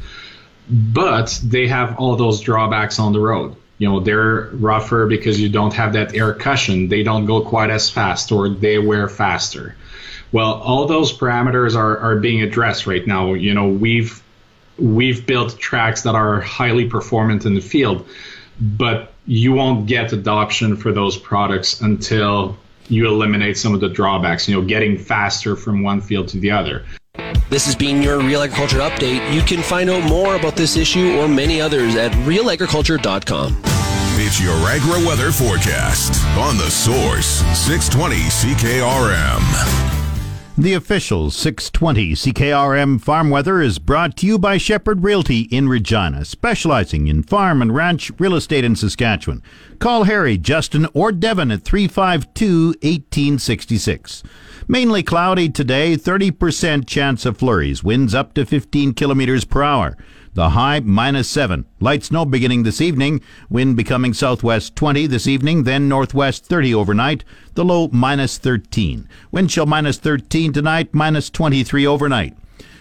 but 0.69 1.39
they 1.45 1.69
have 1.69 1.99
all 1.99 2.17
those 2.17 2.41
drawbacks 2.41 2.99
on 2.99 3.13
the 3.13 3.21
road. 3.21 3.57
You 3.79 3.89
know, 3.89 4.01
they're 4.01 4.51
rougher 4.53 5.07
because 5.07 5.41
you 5.41 5.49
don't 5.49 5.73
have 5.75 5.93
that 5.93 6.15
air 6.15 6.35
cushion. 6.35 6.89
They 6.89 7.05
don't 7.05 7.27
go 7.27 7.43
quite 7.43 7.71
as 7.71 7.89
fast 7.89 8.33
or 8.33 8.49
they 8.49 8.79
wear 8.79 9.09
faster. 9.09 9.77
Well, 10.33 10.55
all 10.55 10.87
those 10.87 11.17
parameters 11.17 11.77
are, 11.77 11.99
are 11.99 12.17
being 12.17 12.43
addressed 12.43 12.87
right 12.87 13.07
now. 13.07 13.35
You 13.35 13.55
know, 13.55 13.69
we've 13.69 14.23
we've 14.79 15.27
built 15.27 15.59
tracks 15.59 16.03
that 16.03 16.15
are 16.15 16.41
highly 16.41 16.87
performant 16.87 17.47
in 17.47 17.55
the 17.55 17.61
field, 17.61 18.07
but 18.61 19.13
you 19.29 19.53
won't 19.53 19.87
get 19.87 20.11
adoption 20.15 20.75
for 20.75 20.91
those 20.91 21.19
products 21.19 21.83
until 21.83 22.57
you 22.89 23.07
eliminate 23.07 23.59
some 23.59 23.75
of 23.75 23.81
the 23.81 23.89
drawbacks, 23.89 24.49
you 24.49 24.59
know, 24.59 24.67
getting 24.67 24.97
faster 24.97 25.55
from 25.55 25.83
one 25.83 26.01
field 26.01 26.27
to 26.29 26.41
the 26.41 26.51
other. 26.51 26.87
This 27.51 27.67
has 27.67 27.77
been 27.77 28.03
your 28.03 28.21
Real 28.21 28.41
Agriculture 28.41 28.79
Update. 28.79 29.33
You 29.33 29.43
can 29.43 29.63
find 29.63 29.91
out 29.91 30.03
more 30.09 30.37
about 30.37 30.57
this 30.57 30.77
issue 30.77 31.19
or 31.19 31.29
many 31.29 31.61
others 31.61 31.95
at 31.95 32.11
realagriculture.com. 32.27 33.63
It's 34.21 34.41
your 34.41 34.57
agri 34.67 35.07
weather 35.07 35.31
forecast 35.31 36.25
on 36.39 36.57
the 36.57 36.71
source 36.71 37.45
620 37.55 38.17
CKRM. 38.17 39.88
The 40.59 40.75
official 40.75 41.31
620 41.31 42.15
CKRM 42.15 43.01
Farm 43.01 43.31
Weather 43.31 43.61
is 43.61 43.79
brought 43.79 44.17
to 44.17 44.27
you 44.27 44.41
by 44.41 44.59
Shepherd 44.59 45.05
Realty 45.05 45.43
in 45.43 45.69
Regina, 45.69 46.25
specializing 46.25 47.07
in 47.07 47.23
farm 47.23 47.63
and 47.63 47.73
ranch 47.73 48.11
real 48.19 48.35
estate 48.35 48.65
in 48.65 48.75
Saskatchewan. 48.75 49.41
Call 49.79 50.03
Harry, 50.03 50.37
Justin, 50.37 50.89
or 50.95 51.13
Devin 51.13 51.53
at 51.53 51.63
352 51.63 52.71
1866. 52.83 54.25
Mainly 54.67 55.05
cloudy 55.05 55.49
today, 55.49 55.97
30% 55.97 56.89
chance 56.89 57.25
of 57.25 57.39
flurries, 57.39 57.85
winds 57.85 58.13
up 58.13 58.35
to 58.35 58.45
15 58.45 58.95
kilometers 58.95 59.45
per 59.45 59.63
hour. 59.63 59.97
The 60.39 60.51
high 60.51 60.79
minus 60.79 61.29
7. 61.31 61.65
Light 61.81 62.05
snow 62.05 62.25
beginning 62.25 62.63
this 62.63 62.81
evening. 62.81 63.23
Wind 63.51 63.77
becoming 63.77 64.15
southwest 64.15 64.77
20 64.77 65.09
this 65.09 65.27
evening, 65.27 65.65
then 65.65 65.89
northwest 65.89 66.45
30 66.45 66.73
overnight. 66.77 67.25
The 67.55 67.65
low 67.65 67.89
minus 67.89 68.39
13. 68.39 69.09
Wind 69.33 69.51
chill 69.51 69.67
minus 69.67 69.99
13 69.99 70.53
tonight, 70.53 70.95
minus 70.95 71.29
23 71.29 71.85
overnight. 71.85 72.37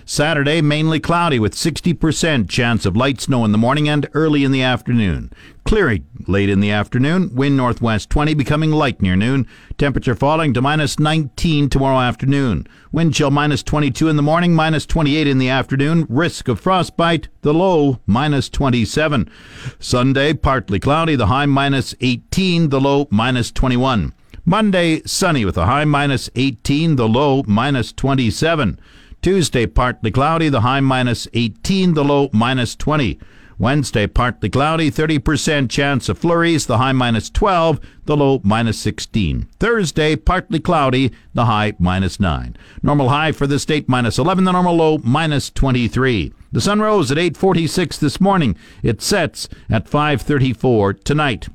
Saturday, 0.09 0.61
mainly 0.61 1.01
cloudy 1.01 1.37
with 1.37 1.53
60% 1.53 2.47
chance 2.47 2.85
of 2.85 2.95
light 2.95 3.19
snow 3.19 3.43
in 3.43 3.51
the 3.51 3.57
morning 3.57 3.89
and 3.89 4.07
early 4.13 4.45
in 4.45 4.53
the 4.53 4.63
afternoon. 4.63 5.29
Clearing 5.65 6.05
late 6.27 6.49
in 6.49 6.61
the 6.61 6.71
afternoon, 6.71 7.29
wind 7.35 7.57
northwest 7.57 8.09
20, 8.09 8.33
becoming 8.33 8.71
light 8.71 9.01
near 9.01 9.17
noon. 9.17 9.45
Temperature 9.77 10.15
falling 10.15 10.53
to 10.53 10.61
minus 10.61 10.97
19 10.97 11.67
tomorrow 11.67 11.99
afternoon. 11.99 12.65
Wind 12.93 13.15
chill 13.15 13.31
minus 13.31 13.63
22 13.63 14.07
in 14.07 14.15
the 14.15 14.23
morning, 14.23 14.55
minus 14.55 14.85
28 14.85 15.27
in 15.27 15.39
the 15.39 15.49
afternoon. 15.49 16.05
Risk 16.07 16.47
of 16.47 16.61
frostbite, 16.61 17.27
the 17.41 17.53
low 17.53 17.99
minus 18.05 18.47
27. 18.47 19.29
Sunday, 19.77 20.31
partly 20.31 20.79
cloudy, 20.79 21.17
the 21.17 21.27
high 21.27 21.47
minus 21.47 21.93
18, 21.99 22.69
the 22.69 22.79
low 22.79 23.09
minus 23.11 23.51
21. 23.51 24.13
Monday, 24.45 25.01
sunny 25.05 25.43
with 25.43 25.57
a 25.57 25.65
high 25.65 25.83
minus 25.83 26.29
18, 26.37 26.95
the 26.95 27.09
low 27.09 27.43
minus 27.45 27.91
27. 27.91 28.79
Tuesday, 29.21 29.65
partly 29.65 30.11
cloudy, 30.11 30.49
the 30.49 30.61
high 30.61 30.79
minus 30.79 31.27
18, 31.33 31.93
the 31.93 32.03
low 32.03 32.29
minus 32.31 32.75
20. 32.75 33.19
Wednesday, 33.59 34.05
partly 34.05 34.51
cloudy, 34.51 34.91
30% 34.91 35.67
chance 35.67 36.09
of 36.09 36.19
flurries, 36.19 36.67
the 36.67 36.77
high 36.77 36.91
minus 36.91 37.27
12, 37.31 37.79
the 38.05 38.15
low 38.15 38.39
minus 38.43 38.77
16. 38.79 39.47
Thursday, 39.59 40.15
partly 40.15 40.59
cloudy, 40.59 41.11
the 41.33 41.45
high 41.45 41.73
minus 41.79 42.19
9. 42.19 42.55
Normal 42.83 43.09
high 43.09 43.31
for 43.31 43.47
the 43.47 43.57
state 43.57 43.89
minus 43.89 44.19
11, 44.19 44.43
the 44.43 44.51
normal 44.51 44.75
low 44.75 44.99
minus 44.99 45.49
23. 45.49 46.31
The 46.51 46.61
sun 46.61 46.81
rose 46.81 47.11
at 47.11 47.17
8:46 47.17 47.97
this 47.97 48.21
morning. 48.21 48.55
It 48.83 49.01
sets 49.01 49.49
at 49.69 49.89
5:34 49.89 50.93
tonight. 50.93 51.49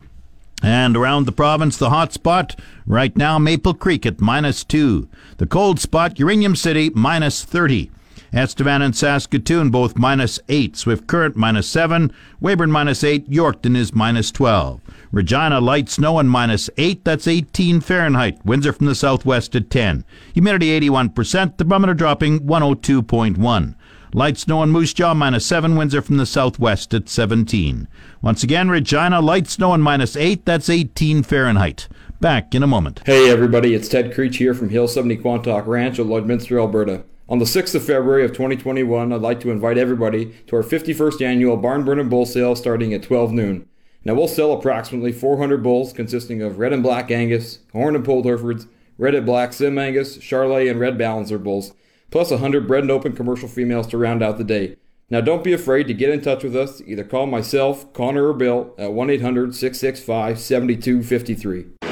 And 0.62 0.96
around 0.96 1.26
the 1.26 1.32
province, 1.32 1.76
the 1.76 1.90
hot 1.90 2.12
spot 2.12 2.58
right 2.86 3.16
now, 3.16 3.38
Maple 3.38 3.74
Creek 3.74 4.06
at 4.06 4.20
minus 4.20 4.62
2. 4.62 5.08
The 5.38 5.46
cold 5.46 5.80
spot, 5.80 6.20
Uranium 6.20 6.54
City, 6.54 6.90
minus 6.94 7.44
30. 7.44 7.90
Estevan 8.32 8.80
and 8.80 8.96
Saskatoon 8.96 9.70
both 9.70 9.98
minus 9.98 10.40
8. 10.48 10.74
Swift 10.76 11.06
Current 11.06 11.36
minus 11.36 11.68
7. 11.68 12.10
Weyburn 12.40 12.70
minus 12.70 13.04
8. 13.04 13.28
Yorkton 13.28 13.76
is 13.76 13.92
minus 13.92 14.30
12. 14.30 14.80
Regina 15.10 15.60
light 15.60 15.90
snow 15.90 16.18
and 16.18 16.30
minus 16.30 16.70
8. 16.78 17.04
That's 17.04 17.26
18 17.26 17.80
Fahrenheit. 17.82 18.42
Windsor 18.44 18.72
from 18.72 18.86
the 18.86 18.94
southwest 18.94 19.54
at 19.54 19.68
10. 19.68 20.04
Humidity 20.32 20.80
81%. 20.80 21.58
The 21.58 21.64
barometer 21.66 21.92
dropping 21.92 22.46
102.1. 22.46 23.74
Light 24.14 24.36
snow 24.36 24.62
and 24.62 24.70
Moose 24.70 24.92
Jaw 24.92 25.14
minus 25.14 25.46
7. 25.46 25.74
Windsor 25.74 26.02
from 26.02 26.18
the 26.18 26.26
southwest 26.26 26.92
at 26.92 27.08
17. 27.08 27.88
Once 28.20 28.42
again, 28.42 28.68
Regina 28.68 29.22
light 29.22 29.48
snow 29.48 29.72
and 29.72 29.82
minus 29.82 30.16
8. 30.16 30.44
That's 30.44 30.68
18 30.68 31.22
Fahrenheit. 31.22 31.88
Back 32.20 32.54
in 32.54 32.62
a 32.62 32.66
moment. 32.66 33.00
Hey 33.06 33.30
everybody, 33.30 33.72
it's 33.72 33.88
Ted 33.88 34.12
Creech 34.12 34.36
here 34.36 34.52
from 34.52 34.68
Hill 34.68 34.86
70 34.86 35.16
Quantock 35.16 35.66
Ranch 35.66 35.98
at 35.98 36.04
Lloydminster, 36.04 36.60
Alberta. 36.60 37.04
On 37.26 37.38
the 37.38 37.46
6th 37.46 37.74
of 37.74 37.86
February 37.86 38.22
of 38.22 38.32
2021, 38.32 39.14
I'd 39.14 39.22
like 39.22 39.40
to 39.40 39.50
invite 39.50 39.78
everybody 39.78 40.34
to 40.46 40.56
our 40.56 40.62
51st 40.62 41.22
annual 41.22 41.56
Barn 41.56 41.82
Burning 41.82 42.10
Bull 42.10 42.26
Sale 42.26 42.54
starting 42.56 42.92
at 42.92 43.02
12 43.02 43.32
noon. 43.32 43.66
Now 44.04 44.12
we'll 44.12 44.28
sell 44.28 44.52
approximately 44.52 45.12
400 45.12 45.62
bulls 45.62 45.94
consisting 45.94 46.42
of 46.42 46.58
red 46.58 46.74
and 46.74 46.82
black 46.82 47.10
Angus, 47.10 47.60
horn 47.72 47.96
and 47.96 48.04
polled 48.04 48.26
Herefords, 48.26 48.66
red 48.98 49.14
and 49.14 49.24
black 49.24 49.54
Sim 49.54 49.78
Angus, 49.78 50.18
Charolais, 50.18 50.70
and 50.70 50.78
red 50.78 50.98
Balancer 50.98 51.38
bulls, 51.38 51.72
plus 52.12 52.30
100 52.30 52.68
bred 52.68 52.84
and 52.84 52.90
open 52.92 53.16
commercial 53.16 53.48
females 53.48 53.88
to 53.88 53.98
round 53.98 54.22
out 54.22 54.38
the 54.38 54.44
day. 54.44 54.76
Now 55.10 55.20
don't 55.20 55.42
be 55.42 55.52
afraid 55.52 55.88
to 55.88 55.94
get 55.94 56.10
in 56.10 56.20
touch 56.20 56.44
with 56.44 56.54
us. 56.54 56.80
Either 56.86 57.04
call 57.04 57.26
myself, 57.26 57.92
Connor, 57.92 58.28
or 58.28 58.34
Bill 58.34 58.72
at 58.78 58.92
1 58.92 59.10
800 59.10 59.54
665 59.54 60.38
7253. 60.38 61.91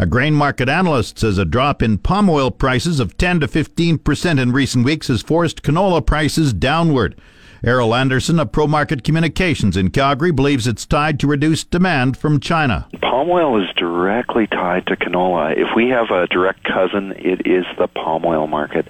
A 0.00 0.06
grain 0.06 0.32
market 0.32 0.68
analyst 0.68 1.18
says 1.18 1.38
a 1.38 1.44
drop 1.44 1.82
in 1.82 1.98
palm 1.98 2.30
oil 2.30 2.52
prices 2.52 3.00
of 3.00 3.16
10 3.18 3.40
to 3.40 3.48
15 3.48 3.98
percent 3.98 4.38
in 4.38 4.52
recent 4.52 4.84
weeks 4.84 5.08
has 5.08 5.22
forced 5.22 5.64
canola 5.64 6.06
prices 6.06 6.52
downward. 6.52 7.20
Errol 7.64 7.92
Anderson 7.92 8.38
of 8.38 8.52
Pro 8.52 8.68
Market 8.68 9.02
Communications 9.02 9.76
in 9.76 9.90
Calgary 9.90 10.30
believes 10.30 10.68
it's 10.68 10.86
tied 10.86 11.18
to 11.20 11.26
reduced 11.26 11.70
demand 11.70 12.16
from 12.16 12.38
China. 12.38 12.86
Palm 13.02 13.28
oil 13.30 13.60
is 13.60 13.68
directly 13.74 14.46
tied 14.46 14.86
to 14.86 14.96
canola. 14.96 15.56
If 15.56 15.74
we 15.74 15.88
have 15.88 16.10
a 16.10 16.28
direct 16.28 16.62
cousin, 16.62 17.12
it 17.16 17.46
is 17.46 17.64
the 17.76 17.88
palm 17.88 18.24
oil 18.24 18.46
market. 18.46 18.86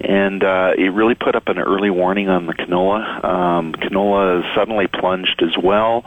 And 0.00 0.44
uh, 0.44 0.72
it 0.78 0.92
really 0.92 1.16
put 1.16 1.34
up 1.34 1.48
an 1.48 1.58
early 1.58 1.90
warning 1.90 2.28
on 2.28 2.46
the 2.46 2.54
canola. 2.54 3.24
Um, 3.24 3.72
canola 3.72 4.54
suddenly 4.54 4.86
plunged 4.86 5.42
as 5.42 5.56
well. 5.60 6.04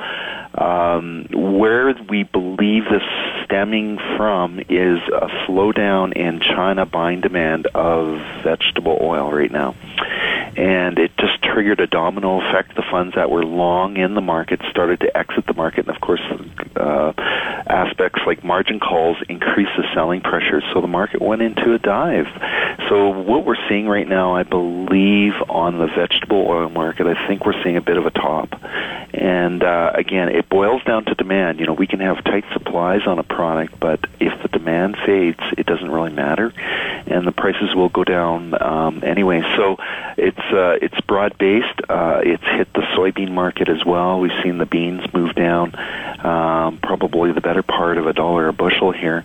Um, 0.53 1.27
where 1.33 1.93
we 2.09 2.23
believe 2.23 2.85
this 2.85 3.03
stemming 3.43 3.97
from 4.15 4.59
is 4.59 4.99
a 5.09 5.27
slowdown 5.45 6.13
in 6.13 6.39
China 6.39 6.85
buying 6.85 7.19
demand 7.21 7.67
of 7.67 8.19
vegetable 8.43 8.97
oil 9.01 9.31
right 9.31 9.51
now. 9.51 9.75
And 10.01 10.97
it 10.99 11.11
just 11.17 11.41
triggered 11.41 11.79
a 11.79 11.87
domino 11.87 12.41
effect. 12.41 12.75
The 12.75 12.83
funds 12.89 13.15
that 13.15 13.29
were 13.29 13.45
long 13.45 13.97
in 13.97 14.13
the 14.13 14.21
market 14.21 14.61
started 14.69 14.99
to 15.01 15.17
exit 15.17 15.45
the 15.45 15.53
market. 15.53 15.87
And 15.87 15.95
of 15.95 16.01
course, 16.01 16.21
uh, 16.75 17.13
aspects 17.67 18.21
like 18.25 18.43
margin 18.43 18.79
calls 18.79 19.17
increased 19.29 19.71
the 19.77 19.83
selling 19.93 20.21
pressure. 20.21 20.61
So 20.73 20.81
the 20.81 20.87
market 20.87 21.21
went 21.21 21.41
into 21.41 21.73
a 21.73 21.79
dive. 21.79 22.27
So 22.89 23.09
what 23.09 23.45
we're 23.45 23.69
seeing 23.69 23.87
right 23.87 24.07
now, 24.07 24.35
I 24.35 24.43
believe, 24.43 25.33
on 25.47 25.77
the 25.77 25.87
vegetable 25.87 26.18
oil 26.37 26.69
market, 26.69 27.07
I 27.07 27.27
think 27.27 27.45
we're 27.45 27.61
seeing 27.63 27.77
a 27.77 27.81
bit 27.81 27.97
of 27.97 28.05
a 28.05 28.11
top. 28.11 28.49
And 29.13 29.63
uh, 29.63 29.91
again, 29.95 30.29
it 30.29 30.49
boils 30.49 30.83
down 30.83 31.05
to 31.05 31.15
demand. 31.15 31.59
You 31.59 31.65
know, 31.65 31.73
we 31.73 31.87
can 31.87 31.99
have 31.99 32.23
tight 32.23 32.45
supplies 32.53 33.07
on 33.07 33.17
a 33.17 33.23
product, 33.23 33.79
but 33.79 33.99
if 34.19 34.39
the 34.43 34.47
demand 34.49 34.97
fades, 35.03 35.39
it 35.57 35.65
doesn't 35.65 35.89
really 35.89 36.11
matter, 36.11 36.53
and 37.07 37.25
the 37.25 37.31
prices 37.31 37.73
will 37.73 37.89
go 37.89 38.03
down 38.03 38.53
um, 38.61 39.03
anyway. 39.03 39.41
So 39.57 39.77
it's 40.15 40.37
uh, 40.37 40.77
it's 40.79 40.99
broad 41.01 41.37
based. 41.39 41.81
Uh, 41.89 42.21
it's 42.23 42.43
hit 42.43 42.71
the 42.73 42.81
soybean 42.95 43.31
market 43.31 43.67
as 43.67 43.83
well. 43.83 44.19
We've 44.19 44.43
seen 44.43 44.59
the 44.59 44.67
beans 44.67 45.11
move 45.11 45.33
down, 45.33 45.73
um, 46.23 46.77
probably 46.77 47.31
the 47.31 47.41
better 47.41 47.63
part 47.63 47.97
of 47.97 48.05
a 48.05 48.13
dollar 48.13 48.47
a 48.47 48.53
bushel 48.53 48.91
here, 48.91 49.23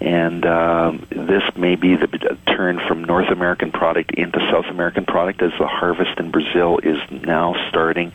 and 0.00 0.44
um, 0.44 1.06
this 1.10 1.42
may 1.56 1.76
be 1.76 1.96
the 1.96 2.36
turn 2.46 2.80
from 2.86 3.04
North 3.04 3.30
American 3.30 3.72
product 3.72 4.12
into 4.14 4.38
South 4.52 4.66
American 4.66 5.06
product 5.06 5.40
as 5.40 5.52
the 5.58 5.66
harvest 5.66 6.18
in 6.18 6.30
Brazil 6.30 6.41
is 6.78 6.98
now 7.10 7.54
starting, 7.68 8.12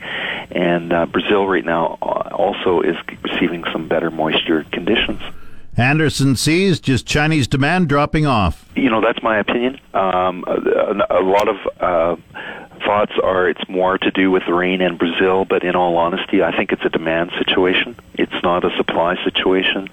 and 0.51 0.93
uh, 0.93 1.05
Brazil 1.05 1.47
right 1.47 1.65
now 1.65 1.97
also 2.01 2.81
is 2.81 2.95
receiving 3.23 3.63
some 3.71 3.87
better 3.87 4.11
moisture 4.11 4.65
conditions. 4.71 5.21
Anderson 5.77 6.35
sees 6.35 6.79
just 6.79 7.05
Chinese 7.05 7.47
demand 7.47 7.87
dropping 7.87 8.25
off. 8.25 8.67
You 8.75 8.89
know, 8.89 9.01
that's 9.01 9.21
my 9.21 9.37
opinion. 9.37 9.79
Um, 9.93 10.43
a, 10.47 11.05
a, 11.09 11.21
lot 11.21 11.47
of 11.47 11.55
uh, 11.79 12.15
thoughts 12.83 13.13
are 13.21 13.49
it's 13.49 13.67
more 13.67 13.97
to 13.97 14.11
do 14.11 14.31
with 14.31 14.43
rain 14.47 14.81
in 14.81 14.97
Brazil, 14.97 15.45
but 15.45 15.63
in 15.63 15.75
all 15.75 15.97
honesty, 15.97 16.41
I 16.41 16.55
think 16.55 16.71
it's 16.71 16.83
a 16.85 16.89
demand 16.89 17.31
situation. 17.37 17.95
It's 18.13 18.43
not 18.43 18.63
a 18.63 18.75
supply 18.77 19.21
situation, 19.23 19.89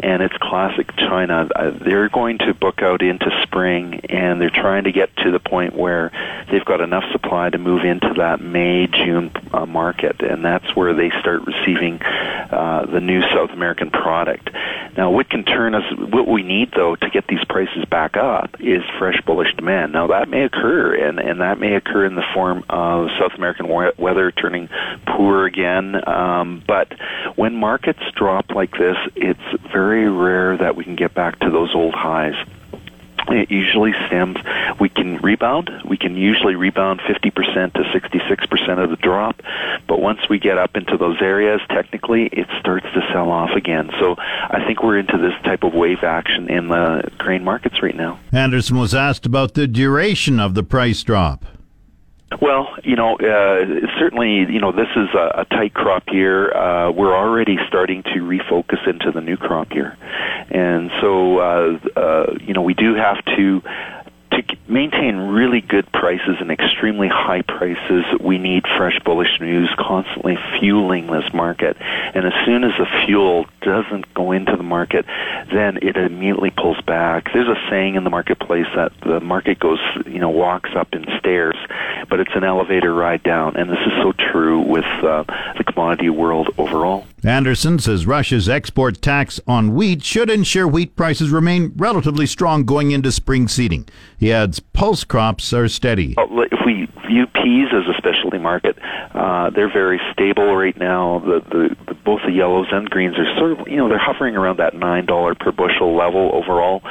and 0.00 0.22
it's 0.22 0.36
classic 0.38 0.94
China. 0.96 1.48
Uh, 1.54 1.70
they're 1.70 2.08
going 2.08 2.38
to 2.38 2.54
book 2.54 2.82
out 2.82 3.02
into 3.02 3.30
spring, 3.42 4.00
and 4.08 4.40
they're 4.40 4.50
trying 4.50 4.84
to 4.84 4.92
get 4.92 5.14
to 5.18 5.30
the 5.30 5.38
point 5.38 5.74
where 5.74 6.10
they've 6.50 6.64
got 6.64 6.80
enough 6.80 7.04
supply 7.12 7.50
to 7.50 7.58
move 7.58 7.84
into 7.84 8.14
that 8.16 8.40
May 8.40 8.86
June 8.86 9.30
uh, 9.52 9.66
market, 9.66 10.20
and 10.20 10.44
that's 10.44 10.74
where 10.74 10.94
they 10.94 11.10
start 11.20 11.42
receiving 11.46 12.00
uh, 12.02 12.86
the 12.86 13.00
new 13.00 13.20
South 13.22 13.50
American 13.50 13.90
product. 13.90 14.50
Now, 14.96 15.10
can 15.30 15.44
turn 15.44 15.74
us, 15.74 15.82
what 15.98 16.26
we 16.28 16.42
need 16.42 16.72
though 16.74 16.96
to 16.96 17.10
get 17.10 17.26
these 17.28 17.44
prices 17.48 17.84
back 17.90 18.16
up 18.16 18.56
is 18.60 18.82
fresh 18.98 19.20
bullish 19.26 19.54
demand. 19.56 19.92
Now, 19.92 20.08
that 20.08 20.28
may 20.28 20.44
occur, 20.44 20.94
and 20.94 21.18
and 21.18 21.40
that 21.40 21.58
may 21.58 21.74
occur 21.74 22.06
in 22.06 22.14
the 22.14 22.24
form 22.34 22.64
of 22.68 23.08
South 23.18 23.32
American 23.36 23.68
weather 23.68 24.30
turning 24.32 24.68
poor 25.06 25.46
again. 25.46 25.96
Um, 26.08 26.62
but 26.66 26.92
when 27.36 27.54
markets 27.54 28.02
drop 28.14 28.50
like 28.50 28.72
this, 28.72 28.96
it's 29.16 29.62
very 29.72 30.08
rare 30.08 30.56
that 30.56 30.76
we 30.76 30.84
can 30.84 30.96
get 30.96 31.14
back 31.14 31.38
to 31.40 31.50
those 31.50 31.74
old 31.74 31.94
highs 31.94 32.34
it 33.30 33.50
usually 33.50 33.92
stems 34.06 34.36
we 34.80 34.88
can 34.88 35.18
rebound. 35.18 35.70
We 35.84 35.96
can 35.96 36.16
usually 36.16 36.54
rebound 36.54 37.00
50% 37.00 37.72
to 37.74 37.80
66% 37.80 38.82
of 38.82 38.90
the 38.90 38.96
drop. 38.96 39.40
But 39.86 40.00
once 40.00 40.20
we 40.28 40.38
get 40.38 40.58
up 40.58 40.76
into 40.76 40.96
those 40.96 41.20
areas 41.20 41.60
technically 41.70 42.26
it 42.26 42.46
starts 42.60 42.86
to 42.94 43.00
sell 43.12 43.30
off 43.30 43.50
again. 43.50 43.90
So 43.98 44.16
i 44.18 44.64
think 44.66 44.82
we're 44.82 44.98
into 44.98 45.18
this 45.18 45.34
type 45.44 45.62
of 45.62 45.74
wave 45.74 46.02
action 46.02 46.48
in 46.48 46.68
the 46.68 47.10
grain 47.18 47.44
markets 47.44 47.82
right 47.82 47.96
now. 47.96 48.18
Anderson 48.32 48.78
was 48.78 48.94
asked 48.94 49.26
about 49.26 49.54
the 49.54 49.66
duration 49.66 50.40
of 50.40 50.54
the 50.54 50.62
price 50.62 51.02
drop 51.02 51.44
Well, 52.40 52.68
you 52.84 52.94
know, 52.94 53.16
uh, 53.16 53.64
certainly, 53.98 54.50
you 54.52 54.60
know, 54.60 54.70
this 54.70 54.88
is 54.94 55.08
a, 55.14 55.40
a 55.40 55.44
tight 55.46 55.74
crop 55.74 56.04
year. 56.12 56.56
Uh, 56.56 56.90
we're 56.92 57.16
already 57.16 57.58
starting 57.66 58.04
to 58.04 58.20
refocus 58.20 58.86
into 58.86 59.10
the 59.10 59.20
new 59.20 59.36
crop 59.36 59.72
year, 59.72 59.96
and 60.50 60.90
so, 61.00 61.38
uh, 61.38 61.78
uh, 61.96 62.34
you 62.40 62.54
know, 62.54 62.62
we 62.62 62.74
do 62.74 62.94
have 62.94 63.24
to 63.36 63.60
to 64.32 64.42
maintain 64.68 65.16
really 65.16 65.60
good 65.60 65.90
prices 65.92 66.36
and 66.40 66.50
extremely 66.50 67.08
high 67.08 67.42
prices, 67.42 68.04
we 68.20 68.38
need 68.38 68.64
fresh 68.76 68.98
bullish 69.04 69.40
news 69.40 69.70
constantly 69.78 70.38
fueling 70.58 71.06
this 71.06 71.32
market. 71.32 71.76
And 71.80 72.26
as 72.26 72.32
soon 72.44 72.64
as 72.64 72.72
the 72.78 72.86
fuel 73.06 73.46
doesn't 73.62 74.12
go 74.14 74.32
into 74.32 74.56
the 74.56 74.62
market, 74.62 75.06
then 75.52 75.78
it 75.82 75.96
immediately 75.96 76.50
pulls 76.50 76.80
back. 76.82 77.32
There's 77.32 77.48
a 77.48 77.58
saying 77.70 77.94
in 77.94 78.04
the 78.04 78.10
marketplace 78.10 78.66
that 78.74 78.92
the 79.00 79.20
market 79.20 79.58
goes, 79.58 79.80
you 80.06 80.18
know, 80.18 80.30
walks 80.30 80.70
up 80.76 80.88
in 80.92 81.04
stairs, 81.18 81.56
but 82.08 82.20
it's 82.20 82.34
an 82.34 82.44
elevator 82.44 82.92
ride 82.94 83.22
down. 83.22 83.56
And 83.56 83.70
this 83.70 83.80
is 83.86 83.92
so 84.02 84.12
true 84.12 84.60
with 84.60 84.84
uh, 85.02 85.24
the 85.56 85.64
commodity 85.64 86.10
world 86.10 86.50
overall. 86.58 87.06
Anderson 87.24 87.80
says 87.80 88.06
Russia's 88.06 88.48
export 88.48 89.02
tax 89.02 89.40
on 89.46 89.74
wheat 89.74 90.04
should 90.04 90.30
ensure 90.30 90.68
wheat 90.68 90.94
prices 90.94 91.30
remain 91.30 91.72
relatively 91.76 92.26
strong 92.26 92.64
going 92.64 92.92
into 92.92 93.10
spring 93.10 93.48
seeding. 93.48 93.88
He 94.16 94.32
adds 94.32 94.57
pulse 94.60 95.04
crops 95.04 95.52
are 95.52 95.68
steady. 95.68 96.14
If 96.18 96.60
we 96.64 96.86
view 97.06 97.26
peas 97.26 97.68
as 97.72 97.88
a 97.88 97.96
specialty 97.96 98.38
market, 98.38 98.78
uh, 99.14 99.50
they're 99.50 99.72
very 99.72 100.00
stable 100.12 100.54
right 100.54 100.76
now. 100.76 101.20
The, 101.20 101.40
the, 101.40 101.76
the, 101.86 101.94
both 101.94 102.20
the 102.24 102.32
yellows 102.32 102.68
and 102.70 102.88
greens 102.88 103.16
are 103.18 103.36
sort 103.36 103.52
of, 103.58 103.68
you 103.68 103.76
know, 103.76 103.88
they're 103.88 103.98
hovering 103.98 104.36
around 104.36 104.58
that 104.58 104.74
nine 104.74 105.06
dollar 105.06 105.34
per 105.34 105.52
bushel 105.52 105.96
level 105.96 106.30
overall. 106.32 106.82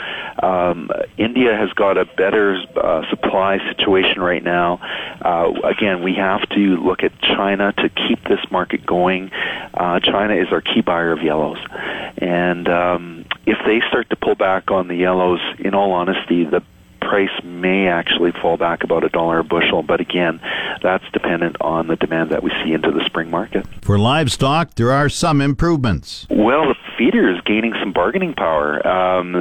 Um, 0.41 0.89
India 1.17 1.55
has 1.55 1.71
got 1.73 1.97
a 1.97 2.05
better 2.05 2.57
uh, 2.75 3.09
supply 3.09 3.59
situation 3.69 4.21
right 4.21 4.43
now. 4.43 4.79
Uh, 5.21 5.51
again, 5.63 6.03
we 6.03 6.13
have 6.15 6.47
to 6.49 6.77
look 6.77 7.03
at 7.03 7.19
China 7.21 7.73
to 7.73 7.89
keep 7.89 8.23
this 8.25 8.39
market 8.51 8.85
going. 8.85 9.31
Uh, 9.73 9.99
China 9.99 10.35
is 10.35 10.47
our 10.51 10.61
key 10.61 10.81
buyer 10.81 11.11
of 11.11 11.21
yellows, 11.21 11.57
and 12.17 12.67
um, 12.67 13.25
if 13.45 13.57
they 13.65 13.81
start 13.87 14.09
to 14.09 14.15
pull 14.15 14.35
back 14.35 14.71
on 14.71 14.87
the 14.87 14.95
yellows, 14.95 15.39
in 15.59 15.73
all 15.73 15.91
honesty, 15.91 16.43
the 16.43 16.61
price 17.07 17.31
may 17.43 17.87
actually 17.87 18.31
fall 18.41 18.57
back 18.57 18.83
about 18.83 19.03
a 19.03 19.09
dollar 19.09 19.39
a 19.39 19.43
bushel, 19.43 19.81
but 19.81 20.01
again, 20.01 20.41
that's 20.83 21.05
dependent 21.13 21.55
on 21.61 21.87
the 21.87 21.95
demand 21.95 22.29
that 22.31 22.43
we 22.43 22.51
see 22.63 22.73
into 22.73 22.91
the 22.91 23.03
spring 23.05 23.29
market. 23.29 23.65
For 23.81 23.97
livestock, 23.97 24.75
there 24.75 24.91
are 24.91 25.07
some 25.07 25.39
improvements. 25.41 26.27
Well, 26.29 26.67
the 26.67 26.75
feeder 26.97 27.29
is 27.29 27.39
gaining 27.41 27.73
some 27.79 27.93
bargaining 27.93 28.33
power. 28.33 28.85
Um, 28.85 29.33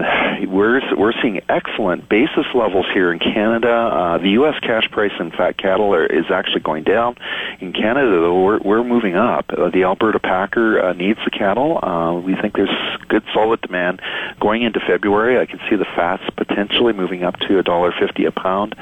we're 0.48 0.80
we're 0.96 1.12
seeing 1.22 1.40
excellent 1.48 2.08
basis 2.08 2.46
levels 2.54 2.86
here 2.92 3.12
in 3.12 3.18
Canada. 3.18 3.72
Uh, 3.72 4.18
the 4.18 4.30
U.S. 4.30 4.54
cash 4.60 4.90
price 4.90 5.12
in 5.18 5.30
fat 5.30 5.56
cattle 5.56 5.94
are, 5.94 6.06
is 6.06 6.26
actually 6.30 6.60
going 6.60 6.84
down. 6.84 7.16
In 7.60 7.72
Canada, 7.72 8.10
though, 8.10 8.42
we're 8.42 8.58
we're 8.58 8.84
moving 8.84 9.16
up. 9.16 9.46
Uh, 9.50 9.70
the 9.70 9.84
Alberta 9.84 10.18
packer 10.18 10.80
uh, 10.80 10.92
needs 10.92 11.18
the 11.24 11.30
cattle. 11.30 11.82
Uh, 11.82 12.20
we 12.20 12.36
think 12.36 12.54
there's 12.54 12.68
good 13.08 13.24
solid 13.32 13.60
demand 13.62 14.00
going 14.40 14.62
into 14.62 14.80
February. 14.80 15.38
I 15.38 15.46
can 15.46 15.60
see 15.70 15.76
the 15.76 15.84
fats 15.84 16.22
potentially 16.36 16.92
moving 16.92 17.24
up 17.24 17.38
to 17.40 17.58
a 17.58 17.62
dollar 17.62 17.92
fifty 17.98 18.26
a 18.26 18.32
pound. 18.32 18.74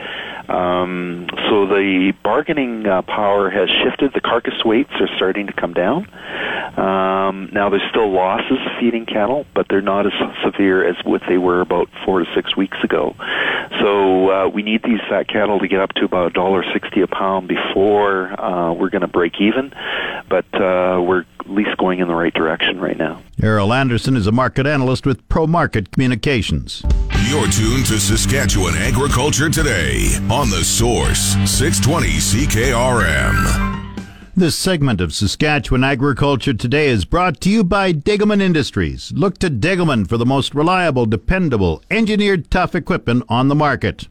Um, 0.49 1.29
so 1.49 1.67
the 1.67 2.13
bargaining 2.23 2.87
uh, 2.87 3.03
power 3.03 3.51
has 3.51 3.71
shifted. 3.71 4.13
The 4.13 4.21
carcass 4.21 4.65
weights 4.65 4.93
are 5.01 5.09
starting 5.17 5.47
to 5.47 5.53
come 5.53 5.73
down. 5.73 6.09
Um, 6.77 7.51
now 7.53 7.71
there's 7.71 7.89
still 7.89 8.11
losses 8.11 8.59
feeding 8.81 9.07
cattle, 9.07 9.47
but 9.55 9.67
they're 9.69 9.81
not 9.81 10.07
as 10.07 10.13
severe 10.45 10.87
as 10.87 10.97
what 11.05 11.23
they 11.29 11.39
were 11.39 11.61
about 11.61 11.89
four 12.05 12.21
to 12.21 12.27
six 12.35 12.57
weeks 12.57 12.77
ago. 12.83 13.15
So 13.81 14.31
uh, 14.31 14.49
we 14.49 14.63
need 14.63 14.83
these 14.83 15.01
fat 15.09 15.29
cattle 15.29 15.59
to 15.59 15.69
get 15.69 15.81
up 15.81 15.93
to 15.95 16.05
about 16.05 16.29
a 16.29 16.31
dollar 16.31 16.65
sixty 16.73 17.01
a 17.01 17.07
pound 17.07 17.49
before 17.49 18.39
uh, 18.41 18.73
we're 18.73 18.91
going 18.91 19.03
to 19.03 19.09
break 19.09 19.41
even. 19.41 19.73
But 20.29 20.47
uh, 20.55 21.01
we're 21.03 21.25
at 21.41 21.51
least 21.51 21.77
going 21.77 22.01
in 22.01 22.09
the 22.09 22.15
right 22.15 22.33
direction 22.33 22.81
right 22.81 22.97
now. 22.97 23.23
Errol 23.43 23.73
Anderson 23.73 24.17
is 24.17 24.27
a 24.27 24.33
market 24.33 24.67
analyst 24.67 25.07
with 25.07 25.29
Pro 25.29 25.47
Market 25.47 25.91
Communications. 25.91 26.83
You're 27.29 27.49
tuned 27.49 27.87
to 27.87 27.99
Saskatchewan 27.99 28.75
Agriculture 28.77 29.51
Today 29.51 30.17
on 30.31 30.51
the 30.51 30.63
Source 30.65 31.37
620 31.51 32.09
CKRM. 32.09 33.84
This 34.37 34.57
segment 34.57 35.01
of 35.01 35.15
Saskatchewan 35.15 35.85
Agriculture 35.85 36.55
Today 36.55 36.89
is 36.89 37.05
brought 37.05 37.41
to 37.43 37.49
you 37.49 37.63
by 37.63 37.93
Degelman 37.93 38.43
Industries. 38.43 39.13
Look 39.15 39.39
to 39.39 39.49
Degelman 39.49 40.09
for 40.09 40.17
the 40.17 40.27
most 40.27 40.57
reliable, 40.57 41.07
dependable, 41.07 41.85
engineered 41.89 42.51
tough 42.51 42.75
equipment 42.75 43.23
on 43.29 43.47
the 43.47 43.55
market. 43.55 44.09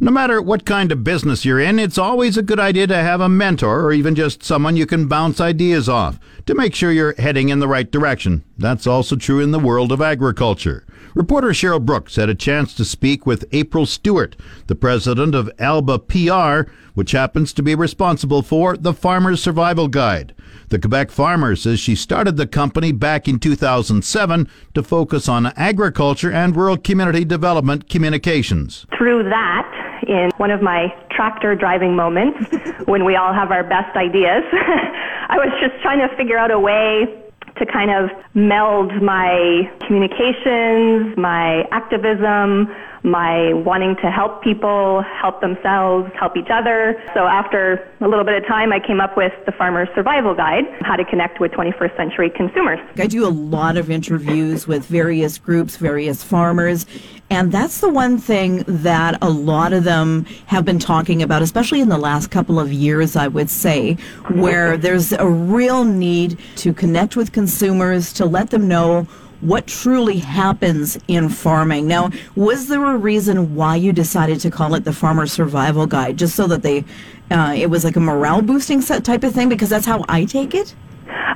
No 0.00 0.10
matter 0.10 0.40
what 0.40 0.64
kind 0.64 0.90
of 0.90 1.04
business 1.04 1.44
you're 1.44 1.60
in, 1.60 1.78
it's 1.78 1.98
always 1.98 2.38
a 2.38 2.42
good 2.42 2.58
idea 2.58 2.86
to 2.86 2.96
have 2.96 3.20
a 3.20 3.28
mentor 3.28 3.82
or 3.82 3.92
even 3.92 4.14
just 4.14 4.42
someone 4.42 4.74
you 4.74 4.86
can 4.86 5.06
bounce 5.06 5.38
ideas 5.38 5.86
off 5.86 6.18
to 6.46 6.54
make 6.54 6.74
sure 6.74 6.90
you're 6.90 7.14
heading 7.18 7.50
in 7.50 7.58
the 7.58 7.68
right 7.68 7.90
direction. 7.90 8.44
That's 8.56 8.86
also 8.86 9.16
true 9.16 9.40
in 9.40 9.50
the 9.50 9.58
world 9.58 9.92
of 9.92 10.00
agriculture. 10.00 10.86
Reporter 11.14 11.48
Cheryl 11.48 11.84
Brooks 11.84 12.16
had 12.16 12.30
a 12.30 12.34
chance 12.34 12.72
to 12.74 12.84
speak 12.86 13.26
with 13.26 13.44
April 13.52 13.84
Stewart, 13.84 14.34
the 14.66 14.74
president 14.74 15.34
of 15.34 15.50
Alba 15.58 15.98
PR, 15.98 16.70
which 16.94 17.12
happens 17.12 17.52
to 17.52 17.62
be 17.62 17.74
responsible 17.74 18.42
for 18.42 18.76
the 18.78 18.94
Farmer's 18.94 19.42
Survival 19.42 19.88
Guide. 19.88 20.34
The 20.70 20.78
Quebec 20.78 21.10
farmer 21.10 21.54
says 21.54 21.80
she 21.80 21.94
started 21.94 22.38
the 22.38 22.46
company 22.46 22.92
back 22.92 23.28
in 23.28 23.38
2007 23.38 24.48
to 24.72 24.82
focus 24.82 25.28
on 25.28 25.46
agriculture 25.48 26.32
and 26.32 26.56
rural 26.56 26.78
community 26.78 27.26
development 27.26 27.90
communications. 27.90 28.86
Through 28.96 29.24
that, 29.24 30.02
in 30.08 30.30
one 30.38 30.50
of 30.50 30.62
my 30.62 30.88
tractor 31.10 31.54
driving 31.54 31.94
moments 31.94 32.38
when 32.86 33.04
we 33.04 33.16
all 33.16 33.34
have 33.34 33.50
our 33.50 33.64
best 33.64 33.94
ideas, 33.96 34.44
I 34.52 35.36
was 35.36 35.52
just 35.60 35.80
trying 35.82 36.06
to 36.06 36.14
figure 36.16 36.38
out 36.38 36.50
a 36.50 36.58
way 36.58 37.21
to 37.58 37.66
kind 37.66 37.90
of 37.90 38.10
meld 38.34 38.92
my 39.02 39.70
communications, 39.86 41.16
my 41.16 41.64
activism, 41.70 42.68
my 43.02 43.52
wanting 43.52 43.96
to 43.96 44.10
help 44.10 44.42
people, 44.42 45.02
help 45.02 45.40
themselves, 45.40 46.10
help 46.18 46.36
each 46.36 46.50
other. 46.50 47.02
So 47.14 47.26
after 47.26 47.88
a 48.00 48.08
little 48.08 48.24
bit 48.24 48.40
of 48.40 48.46
time, 48.46 48.72
I 48.72 48.78
came 48.78 49.00
up 49.00 49.16
with 49.16 49.32
the 49.44 49.52
Farmer's 49.52 49.88
Survival 49.94 50.34
Guide, 50.34 50.64
how 50.82 50.94
to 50.96 51.04
connect 51.04 51.40
with 51.40 51.52
21st 51.52 51.96
century 51.96 52.30
consumers. 52.30 52.78
I 52.96 53.06
do 53.08 53.26
a 53.26 53.30
lot 53.30 53.76
of 53.76 53.90
interviews 53.90 54.68
with 54.68 54.84
various 54.86 55.38
groups, 55.38 55.76
various 55.76 56.22
farmers, 56.22 56.86
and 57.28 57.50
that's 57.50 57.80
the 57.80 57.88
one 57.88 58.18
thing 58.18 58.62
that 58.66 59.18
a 59.22 59.30
lot 59.30 59.72
of 59.72 59.84
them 59.84 60.24
have 60.46 60.64
been 60.64 60.78
talking 60.78 61.22
about, 61.22 61.42
especially 61.42 61.80
in 61.80 61.88
the 61.88 61.98
last 61.98 62.30
couple 62.30 62.60
of 62.60 62.72
years, 62.72 63.16
I 63.16 63.26
would 63.26 63.50
say, 63.50 63.94
where 64.30 64.76
there's 64.76 65.12
a 65.12 65.26
real 65.26 65.84
need 65.84 66.38
to 66.56 66.72
connect 66.72 67.16
with 67.16 67.32
consumers, 67.32 68.12
to 68.14 68.26
let 68.26 68.50
them 68.50 68.68
know 68.68 69.08
what 69.42 69.66
truly 69.66 70.18
happens 70.18 70.98
in 71.08 71.28
farming. 71.28 71.86
Now, 71.86 72.10
was 72.36 72.68
there 72.68 72.84
a 72.84 72.96
reason 72.96 73.54
why 73.54 73.76
you 73.76 73.92
decided 73.92 74.40
to 74.40 74.50
call 74.50 74.74
it 74.74 74.84
the 74.84 74.92
Farmer 74.92 75.26
Survival 75.26 75.86
Guide, 75.86 76.16
just 76.16 76.34
so 76.34 76.46
that 76.46 76.62
they, 76.62 76.84
uh, 77.30 77.52
it 77.56 77.68
was 77.68 77.84
like 77.84 77.96
a 77.96 78.00
morale 78.00 78.40
boosting 78.40 78.80
set 78.80 79.04
type 79.04 79.24
of 79.24 79.34
thing? 79.34 79.48
Because 79.48 79.68
that's 79.68 79.86
how 79.86 80.04
I 80.08 80.24
take 80.24 80.54
it. 80.54 80.74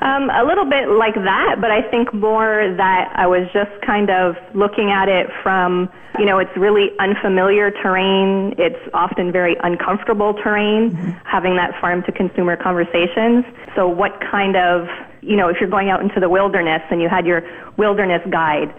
Um, 0.03 0.31
a 0.31 0.45
little 0.45 0.65
bit 0.65 0.89
like 0.89 1.15
that, 1.15 1.57
but 1.61 1.71
I 1.71 1.83
think 1.91 2.15
more 2.15 2.73
that 2.77 3.13
I 3.17 3.27
was 3.27 3.49
just 3.53 3.71
kind 3.85 4.09
of 4.11 4.37
looking 4.55 4.91
at 4.91 5.09
it 5.09 5.27
from, 5.43 5.91
you 6.19 6.27
know, 6.27 6.39
it's 6.39 6.55
really 6.57 6.91
unfamiliar 7.01 7.71
terrain. 7.71 8.55
It's 8.57 8.79
often 8.95 9.33
very 9.33 9.57
uncomfortable 9.65 10.35
terrain, 10.35 10.93
mm-hmm. 10.93 11.11
having 11.25 11.57
that 11.57 11.81
farm 11.81 12.05
to 12.05 12.13
consumer 12.13 12.57
conversations. 12.57 13.45
So 13.75 13.89
what 13.89 14.21
kind 14.21 14.55
of 14.57 14.87
you 15.27 15.37
know, 15.37 15.49
if 15.49 15.57
you're 15.61 15.71
going 15.71 15.91
out 15.91 16.01
into 16.01 16.21
the 16.21 16.29
wilderness 16.29 16.83
and 16.91 17.03
you 17.03 17.09
had 17.09 17.27
your 17.27 17.43
wilderness 17.77 18.23
guide, 18.31 18.73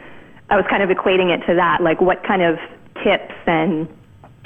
I 0.49 0.55
was 0.55 0.65
kind 0.69 0.81
of 0.81 0.89
equating 0.89 1.35
it 1.35 1.45
to 1.45 1.55
that, 1.55 1.81
like 1.81 1.99
what 1.99 2.23
kind 2.23 2.41
of 2.41 2.55
tips 3.03 3.35
and 3.45 3.87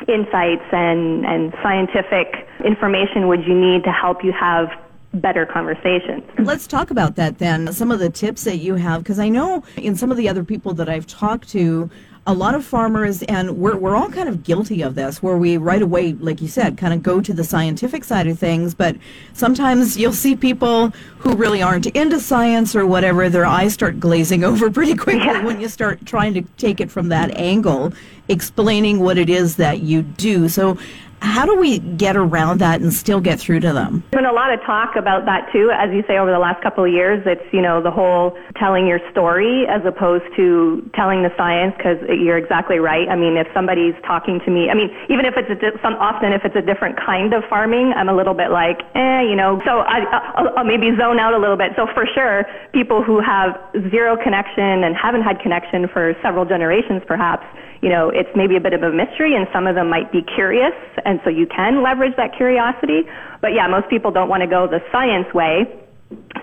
insights 0.07 0.65
and, 0.71 1.25
and 1.25 1.53
scientific 1.61 2.47
information 2.65 3.27
would 3.27 3.45
you 3.45 3.53
need 3.53 3.83
to 3.83 3.91
help 3.91 4.23
you 4.23 4.33
have 4.33 4.69
better 5.13 5.45
conversations. 5.45 6.23
Let's 6.39 6.67
talk 6.67 6.91
about 6.91 7.15
that 7.15 7.37
then. 7.37 7.71
Some 7.73 7.91
of 7.91 7.99
the 7.99 8.09
tips 8.09 8.43
that 8.45 8.57
you 8.57 8.75
have, 8.75 9.03
because 9.03 9.19
I 9.19 9.29
know 9.29 9.63
in 9.77 9.95
some 9.95 10.11
of 10.11 10.17
the 10.17 10.29
other 10.29 10.43
people 10.43 10.73
that 10.75 10.89
I've 10.89 11.07
talked 11.07 11.49
to, 11.49 11.89
a 12.27 12.33
lot 12.33 12.53
of 12.53 12.63
farmers, 12.63 13.23
and 13.23 13.57
we're, 13.57 13.75
we're 13.75 13.95
all 13.95 14.09
kind 14.09 14.29
of 14.29 14.43
guilty 14.43 14.83
of 14.83 14.93
this, 14.93 15.23
where 15.23 15.37
we 15.37 15.57
right 15.57 15.81
away, 15.81 16.13
like 16.13 16.39
you 16.39 16.47
said, 16.47 16.77
kind 16.77 16.93
of 16.93 17.01
go 17.01 17.19
to 17.19 17.33
the 17.33 17.43
scientific 17.43 18.03
side 18.03 18.27
of 18.27 18.37
things. 18.37 18.75
But 18.75 18.95
sometimes 19.33 19.97
you'll 19.97 20.13
see 20.13 20.35
people 20.35 20.89
who 21.17 21.35
really 21.35 21.63
aren't 21.63 21.87
into 21.87 22.19
science 22.19 22.75
or 22.75 22.85
whatever, 22.85 23.27
their 23.27 23.45
eyes 23.45 23.73
start 23.73 23.99
glazing 23.99 24.43
over 24.45 24.69
pretty 24.69 24.95
quickly 24.95 25.25
yeah. 25.25 25.43
when 25.43 25.59
you 25.59 25.67
start 25.67 26.05
trying 26.05 26.35
to 26.35 26.41
take 26.57 26.79
it 26.79 26.91
from 26.91 27.09
that 27.09 27.35
angle, 27.37 27.91
explaining 28.27 28.99
what 28.99 29.17
it 29.17 29.29
is 29.29 29.55
that 29.55 29.81
you 29.81 30.03
do. 30.03 30.47
So, 30.47 30.77
How 31.21 31.45
do 31.45 31.55
we 31.55 31.77
get 31.79 32.17
around 32.17 32.59
that 32.59 32.81
and 32.81 32.91
still 32.91 33.21
get 33.21 33.39
through 33.39 33.61
to 33.61 33.73
them? 33.73 34.03
There's 34.11 34.25
been 34.25 34.29
a 34.29 34.33
lot 34.33 34.51
of 34.51 34.59
talk 34.65 34.95
about 34.97 35.25
that 35.25 35.47
too, 35.53 35.69
as 35.69 35.93
you 35.93 36.03
say, 36.07 36.17
over 36.17 36.31
the 36.31 36.41
last 36.41 36.63
couple 36.63 36.83
of 36.83 36.91
years. 36.91 37.21
It's, 37.25 37.45
you 37.53 37.61
know, 37.61 37.81
the 37.81 37.91
whole 37.91 38.35
telling 38.57 38.87
your 38.87 38.99
story 39.11 39.65
as 39.69 39.85
opposed 39.85 40.25
to 40.35 40.81
telling 40.95 41.21
the 41.21 41.29
science 41.37 41.77
because 41.77 42.01
you're 42.09 42.37
exactly 42.37 42.79
right. 42.79 43.07
I 43.07 43.15
mean, 43.15 43.37
if 43.37 43.45
somebody's 43.53 43.93
talking 44.05 44.41
to 44.45 44.49
me, 44.49 44.69
I 44.69 44.73
mean, 44.73 44.89
even 45.09 45.25
if 45.29 45.37
it's 45.37 45.49
a, 45.49 45.77
some, 45.81 45.93
often 46.01 46.33
if 46.33 46.41
it's 46.43 46.55
a 46.55 46.61
different 46.61 46.97
kind 46.97 47.33
of 47.33 47.43
farming, 47.45 47.93
I'm 47.95 48.09
a 48.09 48.15
little 48.15 48.33
bit 48.33 48.49
like, 48.49 48.81
eh, 48.97 49.21
you 49.21 49.35
know, 49.37 49.61
so 49.63 49.85
I, 49.85 50.01
I'll, 50.33 50.57
I'll 50.57 50.65
maybe 50.65 50.89
zone 50.97 51.19
out 51.21 51.37
a 51.37 51.39
little 51.39 51.57
bit. 51.57 51.73
So 51.77 51.85
for 51.93 52.09
sure, 52.17 52.49
people 52.73 53.03
who 53.03 53.21
have 53.21 53.53
zero 53.93 54.17
connection 54.17 54.83
and 54.83 54.97
haven't 54.97 55.21
had 55.21 55.39
connection 55.39 55.87
for 55.87 56.17
several 56.25 56.45
generations 56.45 57.03
perhaps, 57.05 57.45
you 57.81 57.89
know, 57.89 58.09
it's 58.09 58.29
maybe 58.35 58.55
a 58.55 58.59
bit 58.59 58.73
of 58.73 58.83
a 58.83 58.91
mystery 58.91 59.35
and 59.35 59.47
some 59.51 59.65
of 59.65 59.75
them 59.75 59.89
might 59.89 60.11
be 60.11 60.21
curious 60.21 60.73
and 61.03 61.19
so 61.23 61.29
you 61.29 61.47
can 61.47 61.81
leverage 61.81 62.15
that 62.17 62.35
curiosity. 62.35 63.01
But 63.41 63.53
yeah, 63.53 63.67
most 63.67 63.89
people 63.89 64.11
don't 64.11 64.29
want 64.29 64.41
to 64.41 64.47
go 64.47 64.67
the 64.67 64.81
science 64.91 65.33
way. 65.33 65.65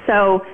So, 0.06 0.44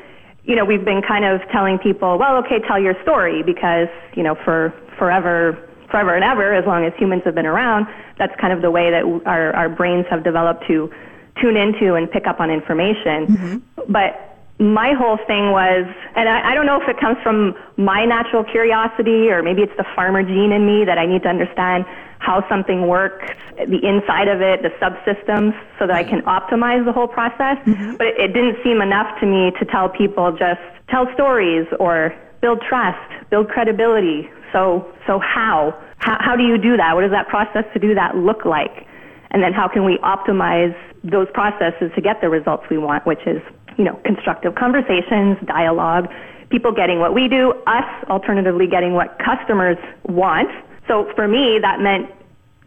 you 0.45 0.55
know, 0.55 0.65
we've 0.65 0.85
been 0.85 1.01
kind 1.01 1.25
of 1.25 1.41
telling 1.51 1.79
people, 1.79 2.19
well, 2.19 2.37
okay, 2.45 2.59
tell 2.69 2.79
your 2.79 2.95
story 3.03 3.43
because, 3.43 3.89
you 4.15 4.23
know, 4.23 4.35
for 4.45 4.75
forever, 4.99 5.57
forever 5.91 6.15
and 6.15 6.25
ever, 6.25 6.53
as 6.53 6.67
long 6.67 6.85
as 6.85 6.93
humans 6.99 7.23
have 7.25 7.35
been 7.35 7.47
around, 7.47 7.87
that's 8.19 8.39
kind 8.39 8.53
of 8.53 8.61
the 8.61 8.71
way 8.71 8.91
that 8.91 9.05
our, 9.25 9.57
our 9.57 9.69
brains 9.71 10.05
have 10.11 10.23
developed 10.23 10.67
to 10.67 10.93
tune 11.41 11.57
into 11.57 11.95
and 11.95 12.11
pick 12.11 12.27
up 12.27 12.41
on 12.41 12.51
information. 12.51 13.27
Mm-hmm. 13.27 13.93
But 13.93 14.34
my 14.59 14.93
whole 14.95 15.19
thing 15.27 15.51
was, 15.51 15.85
and 16.15 16.29
I, 16.29 16.53
I 16.53 16.55
don't 16.55 16.67
know 16.67 16.81
if 16.81 16.89
it 16.89 17.01
comes 17.01 17.17
from 17.23 17.55
my 17.77 18.05
natural 18.05 18.45
curiosity 18.45 19.29
or 19.29 19.43
maybe 19.43 19.63
it's 19.63 19.77
the 19.77 19.87
farmer 19.97 20.23
gene 20.23 20.53
in 20.53 20.65
me 20.65 20.85
that 20.85 20.97
I 20.97 21.07
need 21.07 21.23
to 21.25 21.29
understand 21.29 21.85
how 22.19 22.47
something 22.49 22.87
works, 22.87 23.27
the 23.57 23.81
inside 23.83 24.29
of 24.29 24.41
it, 24.41 24.63
the 24.63 24.71
subsystems, 24.81 25.53
so 25.79 25.87
that 25.87 25.97
I 25.97 26.05
can 26.05 26.23
optimize 26.23 26.85
the 26.85 26.93
whole 26.93 27.09
process. 27.09 27.59
Mm-hmm. 27.67 27.97
But 27.97 28.07
it, 28.07 28.21
it 28.21 28.33
didn't 28.33 28.63
seem 28.63 28.81
enough 28.81 29.19
to 29.21 29.27
me 29.27 29.51
to 29.59 29.65
tell 29.67 29.89
people 29.89 30.33
just 30.33 30.63
tell 30.89 31.07
stories 31.15 31.67
or 31.81 32.15
build 32.41 32.63
trust, 32.67 33.31
build 33.31 33.49
credibility. 33.49 34.31
So, 34.53 34.87
so 35.07 35.19
how? 35.19 35.77
How, 35.99 36.17
how 36.21 36.37
do 36.37 36.45
you 36.45 36.57
do 36.57 36.77
that? 36.77 36.95
What 36.95 37.03
does 37.03 37.11
that 37.11 37.29
process 37.29 37.65
to 37.75 37.81
do 37.81 37.95
that 37.95 38.17
look 38.17 38.45
like? 38.45 38.87
And 39.33 39.43
then 39.43 39.53
how 39.53 39.69
can 39.69 39.85
we 39.85 39.99
optimize 39.99 40.77
those 41.03 41.27
processes 41.35 41.91
to 41.95 42.01
get 42.01 42.21
the 42.21 42.31
results 42.31 42.65
we 42.71 42.79
want, 42.79 43.05
which 43.05 43.21
is 43.27 43.43
you 43.77 43.85
know, 43.85 44.01
constructive 44.05 44.55
conversations, 44.55 45.39
dialogue, 45.47 46.09
people 46.51 46.73
getting 46.73 47.01
what 47.01 47.15
we 47.15 47.29
do, 47.29 47.53
us 47.67 48.05
alternatively 48.09 48.67
getting 48.67 48.95
what 48.95 49.19
customers 49.19 49.77
want. 50.05 50.49
So 50.87 51.11
for 51.15 51.27
me, 51.27 51.59
that 51.61 51.81
meant 51.81 52.11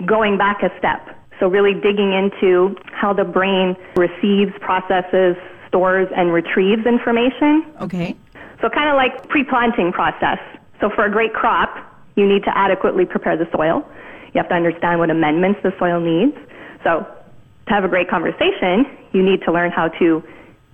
going 0.05 0.37
back 0.37 0.63
a 0.63 0.69
step. 0.77 1.15
So 1.39 1.47
really 1.47 1.73
digging 1.73 2.13
into 2.13 2.75
how 2.91 3.13
the 3.13 3.23
brain 3.23 3.75
receives, 3.95 4.51
processes, 4.59 5.35
stores, 5.67 6.07
and 6.15 6.33
retrieves 6.33 6.85
information. 6.85 7.65
Okay. 7.81 8.15
So 8.61 8.69
kind 8.69 8.89
of 8.89 8.95
like 8.95 9.29
pre-planting 9.29 9.91
process. 9.91 10.39
So 10.81 10.89
for 10.89 11.05
a 11.05 11.11
great 11.11 11.33
crop, 11.33 11.77
you 12.15 12.27
need 12.27 12.43
to 12.43 12.57
adequately 12.57 13.05
prepare 13.05 13.37
the 13.37 13.47
soil. 13.55 13.87
You 14.33 14.41
have 14.41 14.49
to 14.49 14.55
understand 14.55 14.99
what 14.99 15.09
amendments 15.09 15.59
the 15.63 15.73
soil 15.77 15.99
needs. 15.99 16.35
So 16.83 17.05
to 17.67 17.73
have 17.73 17.83
a 17.83 17.87
great 17.87 18.09
conversation, 18.09 18.85
you 19.13 19.21
need 19.21 19.41
to 19.43 19.51
learn 19.51 19.71
how 19.71 19.89
to 19.99 20.23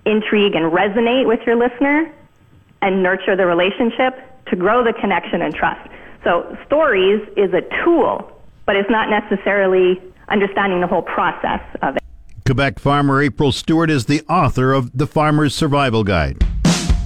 intrigue 0.06 0.54
and 0.54 0.72
resonate 0.72 1.26
with 1.26 1.40
your 1.46 1.56
listener 1.56 2.12
and 2.82 3.02
nurture 3.02 3.36
the 3.36 3.46
relationship 3.46 4.14
to 4.46 4.56
grow 4.56 4.84
the 4.84 4.92
connection 4.92 5.42
and 5.42 5.54
trust. 5.54 5.88
So 6.22 6.56
stories 6.66 7.26
is 7.36 7.52
a 7.52 7.62
tool, 7.84 8.30
but 8.66 8.76
it's 8.76 8.90
not 8.90 9.08
necessarily 9.08 10.00
understanding 10.28 10.80
the 10.80 10.86
whole 10.86 11.02
process 11.02 11.60
of 11.82 11.96
it. 11.96 12.02
Quebec 12.46 12.78
farmer 12.78 13.22
April 13.22 13.52
Stewart 13.52 13.90
is 13.90 14.06
the 14.06 14.22
author 14.28 14.72
of 14.72 14.90
The 14.96 15.06
Farmer's 15.06 15.54
Survival 15.54 16.04
Guide. 16.04 16.38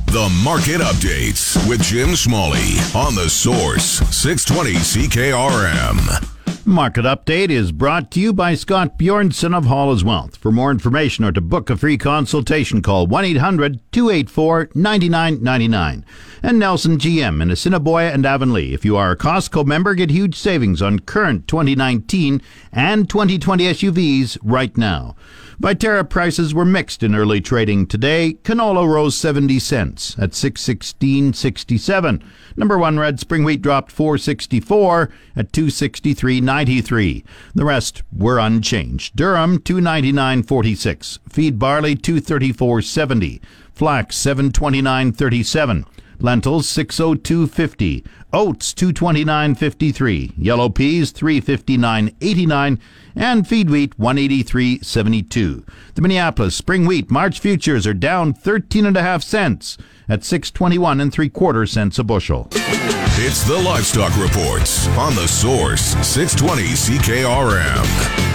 The 0.07 0.41
Market 0.43 0.81
Updates 0.81 1.69
with 1.69 1.83
Jim 1.83 2.17
Smalley 2.17 2.79
on 2.95 3.15
the 3.15 3.29
Source 3.29 4.01
620 4.11 4.75
CKRM. 4.75 6.38
Market 6.69 7.07
Update 7.07 7.49
is 7.49 7.73
brought 7.73 8.11
to 8.11 8.21
you 8.21 8.35
by 8.35 8.55
Scott 8.55 8.99
Bjornson 8.99 9.57
of 9.57 9.65
Hall's 9.65 10.05
Wealth. 10.05 10.37
For 10.37 10.53
more 10.53 10.71
information 10.71 11.25
or 11.25 11.33
to 11.33 11.41
book 11.41 11.71
a 11.71 11.79
free 11.79 11.97
consultation, 11.97 12.83
call 12.83 13.07
1 13.07 13.25
800 13.25 13.81
284 13.91 14.69
9999. 14.75 16.05
And 16.43 16.59
Nelson 16.59 16.99
GM 16.99 17.41
in 17.41 17.51
Assiniboia 17.51 18.13
and 18.13 18.27
Avonlea. 18.27 18.75
If 18.75 18.85
you 18.85 18.99
are 18.99 19.13
a 19.13 19.17
Costco 19.17 19.65
member, 19.65 19.95
get 19.95 20.11
huge 20.11 20.35
savings 20.35 20.83
on 20.83 21.01
current 21.01 21.49
2019 21.49 22.43
and 22.71 23.09
2020 23.09 23.65
SUVs 23.65 24.37
right 24.43 24.77
now. 24.77 25.17
Viterra 25.61 26.09
prices 26.09 26.55
were 26.55 26.65
mixed 26.65 27.03
in 27.03 27.17
early 27.17 27.41
trading 27.41 27.85
today. 27.85 28.35
Canola 28.45 28.87
rose 28.89 29.17
70 29.17 29.59
cents 29.59 30.15
at 30.17 30.31
616.67. 30.31 32.23
Number 32.57 32.79
1 32.79 32.97
red 32.97 33.19
spring 33.19 33.43
wheat 33.43 33.61
dropped 33.61 33.91
464 33.91 35.11
at 35.35 35.51
263.93. 35.51 37.25
The 37.57 37.65
rest 37.65 38.05
were 38.17 38.39
unchanged. 38.39 39.17
Durum 39.17 39.59
299.46. 39.59 41.19
Feed 41.29 41.59
barley 41.59 41.97
234.70. 41.97 43.41
Flax 43.73 44.17
729.37. 44.17 45.85
Lentils 46.21 46.67
602.50. 46.67 48.05
Oats 48.33 48.75
229.53. 48.75 50.33
Yellow 50.37 50.69
peas 50.69 51.13
359.89 51.13 52.79
and 53.15 53.47
feed 53.47 53.71
wheat 53.71 53.97
183.72. 53.99 55.69
The 55.95 56.03
Minneapolis 56.03 56.55
spring 56.55 56.87
wheat 56.87 57.11
March 57.11 57.41
futures 57.41 57.87
are 57.87 57.95
down 57.95 58.35
13 58.35 58.87
and 58.87 58.97
a 58.97 59.03
half 59.03 59.23
cents 59.23 59.79
at 60.09 60.25
621 60.25 61.01
and 61.01 61.13
3 61.13 61.29
quarter 61.29 61.67
cents 61.67 61.99
a 61.99 62.05
bushel. 62.05 62.49
It's 63.21 63.43
the 63.45 63.59
Livestock 63.59 64.17
Reports 64.17 64.87
on 64.97 65.15
the 65.15 65.27
Source 65.27 65.97
620 66.07 66.63
CKRM. 66.75 68.29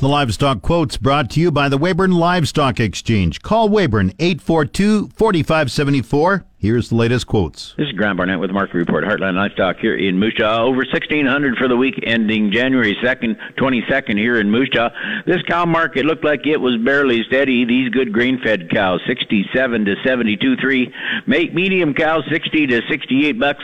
The 0.00 0.08
Livestock 0.08 0.62
Quotes 0.62 0.96
brought 0.96 1.28
to 1.30 1.40
you 1.40 1.50
by 1.50 1.68
the 1.68 1.76
Weyburn 1.76 2.12
Livestock 2.12 2.78
Exchange. 2.78 3.42
Call 3.42 3.68
Weyburn 3.68 4.14
842 4.20 5.08
4574 5.08 6.44
Here's 6.60 6.88
the 6.88 6.96
latest 6.96 7.28
quotes. 7.28 7.74
This 7.78 7.86
is 7.86 7.92
Graham 7.92 8.16
Barnett 8.16 8.40
with 8.40 8.50
Market 8.50 8.74
Report, 8.74 9.04
Heartland 9.04 9.36
Livestock 9.36 9.76
here 9.76 9.94
in 9.94 10.18
Moose 10.18 10.34
Jaw. 10.34 10.64
Over 10.64 10.78
1,600 10.78 11.56
for 11.56 11.68
the 11.68 11.76
week 11.76 11.94
ending 12.04 12.50
January 12.50 12.96
2nd, 13.00 13.36
22nd 13.56 14.18
here 14.18 14.40
in 14.40 14.50
Moose 14.50 14.68
Jaw. 14.70 14.88
This 15.24 15.40
cow 15.42 15.64
market 15.66 16.04
looked 16.04 16.24
like 16.24 16.48
it 16.48 16.56
was 16.56 16.76
barely 16.84 17.22
steady. 17.28 17.64
These 17.64 17.90
good 17.90 18.12
grain-fed 18.12 18.70
cows, 18.70 19.00
67 19.06 19.84
to 19.84 19.94
72.3. 20.04 20.92
Make 21.28 21.54
medium 21.54 21.94
cows, 21.94 22.24
60 22.28 22.66
to 22.66 22.82
68 22.90 23.38
bucks. 23.38 23.62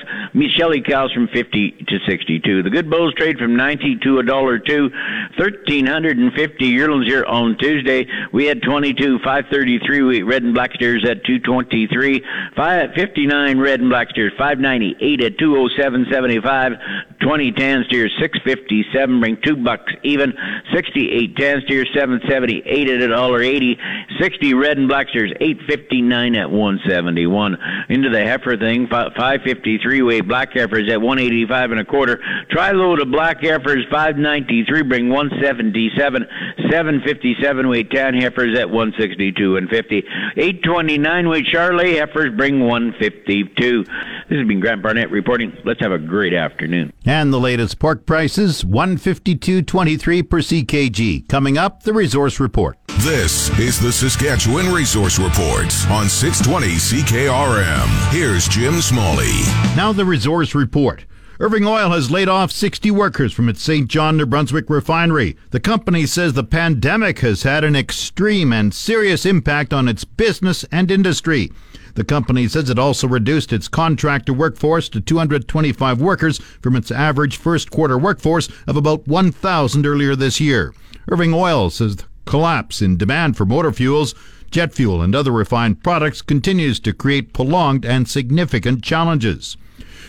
Shelly 0.57 0.80
cows 0.80 1.11
from 1.12 1.26
50 1.26 1.87
to 1.88 1.98
62. 2.07 2.62
The 2.62 2.70
good 2.70 2.88
bulls 2.88 3.12
trade 3.14 3.38
from 3.38 3.57
90 3.57 3.96
to 4.04 4.18
a 4.20 4.22
dollar 4.22 4.61
two. 4.61 4.90
1,350 5.37 6.64
yearlings 6.64 7.07
here 7.07 7.24
on 7.24 7.57
Tuesday. 7.59 8.07
We 8.33 8.44
had 8.44 8.62
22, 8.62 9.18
533 9.18 10.22
red 10.22 10.44
and 10.44 10.54
black 10.54 10.74
steers 10.74 11.04
at 11.09 11.24
223. 11.24 12.22
Five 12.54 12.84
at 12.85 12.94
59 12.94 13.59
red 13.59 13.81
and 13.81 13.88
black 13.88 14.11
steers, 14.11 14.33
598 14.37 15.23
at 15.23 15.37
207.75, 15.38 17.18
20 17.20 17.53
tan 17.53 17.85
steers, 17.88 18.12
657, 18.20 19.20
bring 19.20 19.38
two 19.42 19.57
bucks 19.57 19.92
even, 20.03 20.35
68 20.75 21.37
tan 21.37 21.62
steers, 21.64 21.88
778 21.94 22.90
at 22.90 23.01
a 23.01 23.09
dollar 23.09 23.40
80, 23.40 23.79
60 24.20 24.55
red 24.55 24.77
and 24.79 24.88
black 24.88 25.09
steers, 25.09 25.33
859 25.40 26.37
at 26.37 26.51
171. 26.51 27.57
Into 27.88 28.11
the 28.11 28.20
heifer 28.20 28.57
thing, 28.57 28.87
553 28.88 30.03
weight 30.03 30.29
black 30.29 30.53
heifers 30.53 30.90
at 30.90 31.01
185 31.01 31.70
and 31.70 31.81
a 31.81 31.85
quarter. 31.85 32.20
Try 32.51 32.73
load 32.73 33.01
of 33.01 33.11
black 33.11 33.42
heifers, 33.42 33.85
593, 33.90 34.83
bring 34.83 35.09
177, 35.09 36.27
757 36.70 37.68
weight 37.68 37.90
tan 37.90 38.14
heifers 38.14 38.59
at 38.59 38.68
162 38.68 39.57
and 39.57 39.68
50. 39.70 39.97
829 40.37 41.29
weight 41.29 41.47
Charolais 41.47 41.99
heifers 41.99 42.35
bring 42.37 42.61
152. 42.74 43.84
This 43.84 44.38
has 44.38 44.48
been 44.48 44.58
Grant 44.58 44.82
Barnett 44.82 45.08
reporting. 45.12 45.56
Let's 45.64 45.78
have 45.78 45.92
a 45.92 45.98
great 45.98 46.34
afternoon. 46.34 46.92
And 47.04 47.32
the 47.32 47.38
latest 47.38 47.78
pork 47.78 48.04
prices 48.04 48.64
152.23 48.64 50.28
per 50.28 50.40
CKG. 50.40 51.28
Coming 51.28 51.56
up, 51.56 51.84
the 51.84 51.92
resource 51.92 52.40
report. 52.40 52.76
This 52.98 53.56
is 53.60 53.78
the 53.78 53.92
Saskatchewan 53.92 54.72
Resource 54.72 55.20
Report 55.20 55.72
on 55.88 56.08
620 56.08 56.66
CKRM. 56.74 58.12
Here's 58.12 58.48
Jim 58.48 58.80
Smalley. 58.80 59.30
Now 59.76 59.92
the 59.92 60.04
resource 60.04 60.54
report. 60.56 61.04
Irving 61.40 61.66
Oil 61.66 61.90
has 61.90 62.12
laid 62.12 62.29
off 62.29 62.53
60 62.53 62.92
workers 62.92 63.33
from 63.33 63.49
its 63.49 63.61
Saint 63.61 63.88
John, 63.88 64.16
New 64.16 64.25
Brunswick 64.25 64.70
refinery. 64.70 65.37
The 65.51 65.59
company 65.59 66.07
says 66.07 66.33
the 66.35 66.44
pandemic 66.44 67.18
has 67.20 67.42
had 67.42 67.64
an 67.64 67.75
extreme 67.75 68.53
and 68.53 68.73
serious 68.73 69.27
impact 69.27 69.73
on 69.73 69.88
its 69.88 70.05
business 70.05 70.64
and 70.70 70.92
industry. 70.92 71.51
The 71.94 72.05
company 72.05 72.47
says 72.47 72.70
it 72.70 72.79
also 72.79 73.09
reduced 73.09 73.53
its 73.53 73.66
contractor 73.66 74.33
workforce 74.33 74.88
to 74.90 75.01
225 75.01 76.01
workers 76.01 76.38
from 76.38 76.77
its 76.77 76.92
average 76.92 77.37
first 77.37 77.68
quarter 77.68 77.99
workforce 77.99 78.49
of 78.68 78.77
about 78.77 79.09
1,000 79.09 79.87
earlier 79.87 80.14
this 80.14 80.40
year. 80.40 80.73
Irving 81.11 81.35
Oil 81.35 81.68
says 81.68 81.97
the 81.97 82.05
collapse 82.27 82.81
in 82.81 82.97
demand 82.97 83.37
for 83.37 83.44
motor 83.44 83.73
fuels, 83.73 84.14
jet 84.53 84.73
fuel, 84.73 85.03
and 85.03 85.16
other 85.16 85.33
refined 85.33 85.83
products 85.83 86.23
continues 86.23 86.79
to 86.79 86.92
create 86.92 87.33
prolonged 87.33 87.85
and 87.85 88.09
significant 88.09 88.85
challenges. 88.85 89.57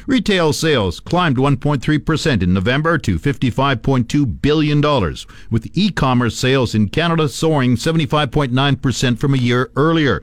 Retail 0.07 0.53
sales 0.53 0.99
climbed 0.99 1.37
1.3% 1.37 2.43
in 2.43 2.53
November 2.53 2.99
to 2.99 3.17
$55.2 3.17 4.41
billion, 4.41 4.81
with 5.49 5.67
e 5.73 5.89
commerce 5.89 6.37
sales 6.37 6.75
in 6.75 6.89
Canada 6.89 7.27
soaring 7.27 7.75
75.9% 7.75 9.17
from 9.17 9.33
a 9.33 9.37
year 9.37 9.71
earlier. 9.75 10.21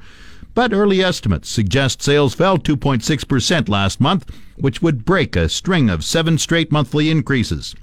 But 0.55 0.73
early 0.73 1.03
estimates 1.03 1.49
suggest 1.49 2.01
sales 2.01 2.35
fell 2.35 2.59
2.6% 2.59 3.69
last 3.69 4.01
month, 4.01 4.31
which 4.57 4.83
would 4.83 5.05
break 5.05 5.35
a 5.35 5.49
string 5.49 5.91
of 5.91 6.05
seven 6.05 6.39
straight 6.39 6.71
monthly 6.71 7.11
increases. 7.11 7.75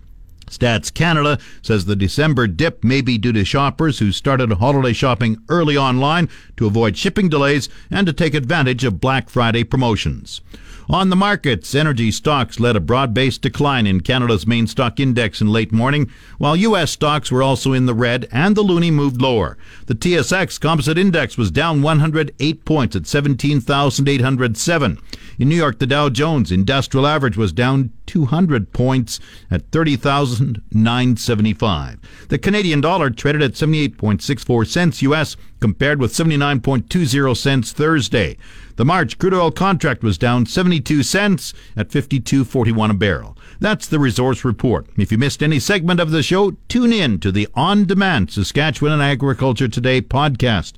Stats 0.49 0.93
Canada 0.93 1.38
says 1.62 1.85
the 1.85 1.95
December 1.97 2.47
dip 2.47 2.81
may 2.83 3.01
be 3.01 3.17
due 3.17 3.33
to 3.33 3.43
shoppers 3.43 3.99
who 3.99 4.12
started 4.13 4.51
holiday 4.53 4.93
shopping 4.93 5.38
early 5.49 5.75
online 5.75 6.29
to 6.55 6.65
avoid 6.65 6.95
shipping 6.95 7.27
delays 7.27 7.67
and 7.91 8.07
to 8.07 8.13
take 8.13 8.33
advantage 8.33 8.83
of 8.85 9.01
Black 9.01 9.29
Friday 9.29 9.63
promotions. 9.63 10.41
On 10.91 11.12
the 11.12 11.15
markets, 11.15 11.75
energy 11.75 12.10
stocks 12.10 12.60
led 12.60 12.75
a 12.75 12.80
broad 12.80 13.13
based 13.13 13.43
decline 13.43 13.86
in 13.86 14.02
Canada's 14.02 14.47
main 14.47 14.65
stock 14.65 14.99
index 14.99 15.39
in 15.39 15.47
late 15.47 15.71
morning, 15.71 16.10
while 16.39 16.56
U.S. 16.56 16.89
stocks 16.89 17.32
were 17.32 17.43
also 17.43 17.73
in 17.73 17.86
the 17.86 17.93
red 17.93 18.28
and 18.32 18.56
the 18.56 18.63
loonie 18.63 18.91
moved 18.91 19.21
lower. 19.21 19.56
The 19.86 19.93
TSX 19.93 20.60
Composite 20.60 20.97
Index 20.97 21.38
was 21.38 21.52
down 21.52 21.84
108 21.84 22.65
points 22.65 22.95
at 22.95 23.06
17,807. 23.06 24.97
In 25.38 25.47
New 25.47 25.56
York, 25.56 25.78
the 25.78 25.86
Dow 25.86 26.10
Jones 26.10 26.52
Industrial 26.52 27.06
Average 27.06 27.38
was 27.38 27.54
down 27.54 27.91
200 28.08 28.73
points 28.73 29.19
at 29.52 29.69
30,975. 29.69 31.99
The 32.30 32.39
Canadian 32.39 32.82
dollar 32.82 33.12
traded 33.12 33.43
at 33.43 33.52
78.64 33.52 34.65
cents 34.65 35.04
US 35.04 35.38
compared 35.59 35.99
with 35.99 36.13
79.20 36.13 37.35
cents 37.35 37.71
Thursday. 37.71 38.37
The 38.75 38.85
March 38.85 39.17
crude 39.17 39.33
oil 39.33 39.51
contract 39.51 40.03
was 40.03 40.17
down 40.17 40.45
72 40.45 41.03
cents 41.03 41.53
at 41.75 41.89
52.41 41.89 42.91
a 42.91 42.93
barrel. 42.93 43.37
That's 43.59 43.87
the 43.87 43.99
resource 43.99 44.45
report. 44.45 44.87
If 44.97 45.11
you 45.11 45.17
missed 45.17 45.43
any 45.43 45.59
segment 45.59 45.99
of 45.99 46.11
the 46.11 46.23
show, 46.23 46.51
tune 46.69 46.93
in 46.93 47.19
to 47.19 47.31
the 47.31 47.47
On 47.55 47.85
Demand 47.85 48.31
Saskatchewan 48.31 48.93
and 48.93 49.01
Agriculture 49.01 49.67
Today 49.67 50.01
podcast. 50.01 50.73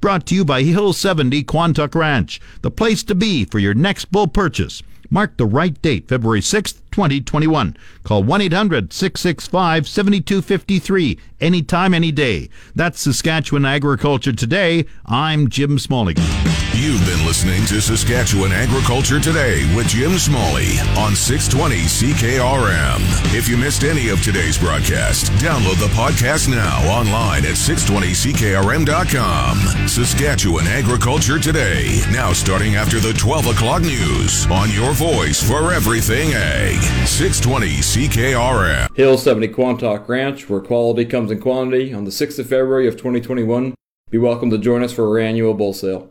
Brought 0.00 0.26
to 0.26 0.34
you 0.34 0.44
by 0.44 0.62
Hill 0.62 0.92
70 0.92 1.42
Quantock 1.44 1.94
Ranch, 1.94 2.40
the 2.62 2.70
place 2.70 3.02
to 3.04 3.14
be 3.14 3.44
for 3.44 3.58
your 3.58 3.74
next 3.74 4.06
bull 4.06 4.28
purchase. 4.28 4.82
Mark 5.10 5.36
the 5.36 5.44
right 5.44 5.82
date, 5.82 6.08
February 6.08 6.40
6th, 6.40 6.79
2021. 6.90 7.76
Call 8.04 8.22
1 8.22 8.40
800 8.40 8.92
665 8.92 9.88
7253 9.88 11.18
anytime, 11.40 11.94
any 11.94 12.12
day. 12.12 12.50
That's 12.74 13.00
Saskatchewan 13.00 13.64
Agriculture 13.64 14.32
Today. 14.32 14.84
I'm 15.06 15.48
Jim 15.48 15.78
Smalley. 15.78 16.14
You've 16.72 17.04
been 17.04 17.26
listening 17.26 17.66
to 17.66 17.80
Saskatchewan 17.80 18.52
Agriculture 18.52 19.20
Today 19.20 19.74
with 19.76 19.88
Jim 19.88 20.16
Smalley 20.18 20.78
on 20.96 21.14
620 21.14 21.76
CKRM. 21.84 23.00
If 23.36 23.48
you 23.48 23.56
missed 23.58 23.84
any 23.84 24.08
of 24.08 24.22
today's 24.22 24.56
broadcast, 24.56 25.26
download 25.32 25.78
the 25.78 25.92
podcast 25.94 26.48
now 26.48 26.78
online 26.90 27.44
at 27.44 27.56
620CKRM.com. 27.56 29.88
Saskatchewan 29.88 30.66
Agriculture 30.68 31.38
Today, 31.38 32.00
now 32.10 32.32
starting 32.32 32.76
after 32.76 32.98
the 32.98 33.12
12 33.12 33.48
o'clock 33.48 33.82
news 33.82 34.46
on 34.46 34.70
your 34.70 34.92
voice 34.92 35.46
for 35.46 35.72
everything 35.72 36.32
ag. 36.32 36.79
620 36.82 37.66
CKRM. 37.78 38.96
Hill 38.96 39.18
70 39.18 39.48
Quantock 39.48 40.08
Ranch, 40.08 40.48
where 40.48 40.60
quality 40.60 41.04
comes 41.04 41.30
in 41.30 41.40
quantity, 41.40 41.92
on 41.92 42.04
the 42.04 42.10
6th 42.10 42.38
of 42.38 42.48
February 42.48 42.88
of 42.88 42.96
2021. 42.96 43.74
Be 44.10 44.18
welcome 44.18 44.50
to 44.50 44.58
join 44.58 44.82
us 44.82 44.92
for 44.92 45.06
our 45.08 45.18
annual 45.18 45.54
bull 45.54 45.72
sale. 45.72 46.10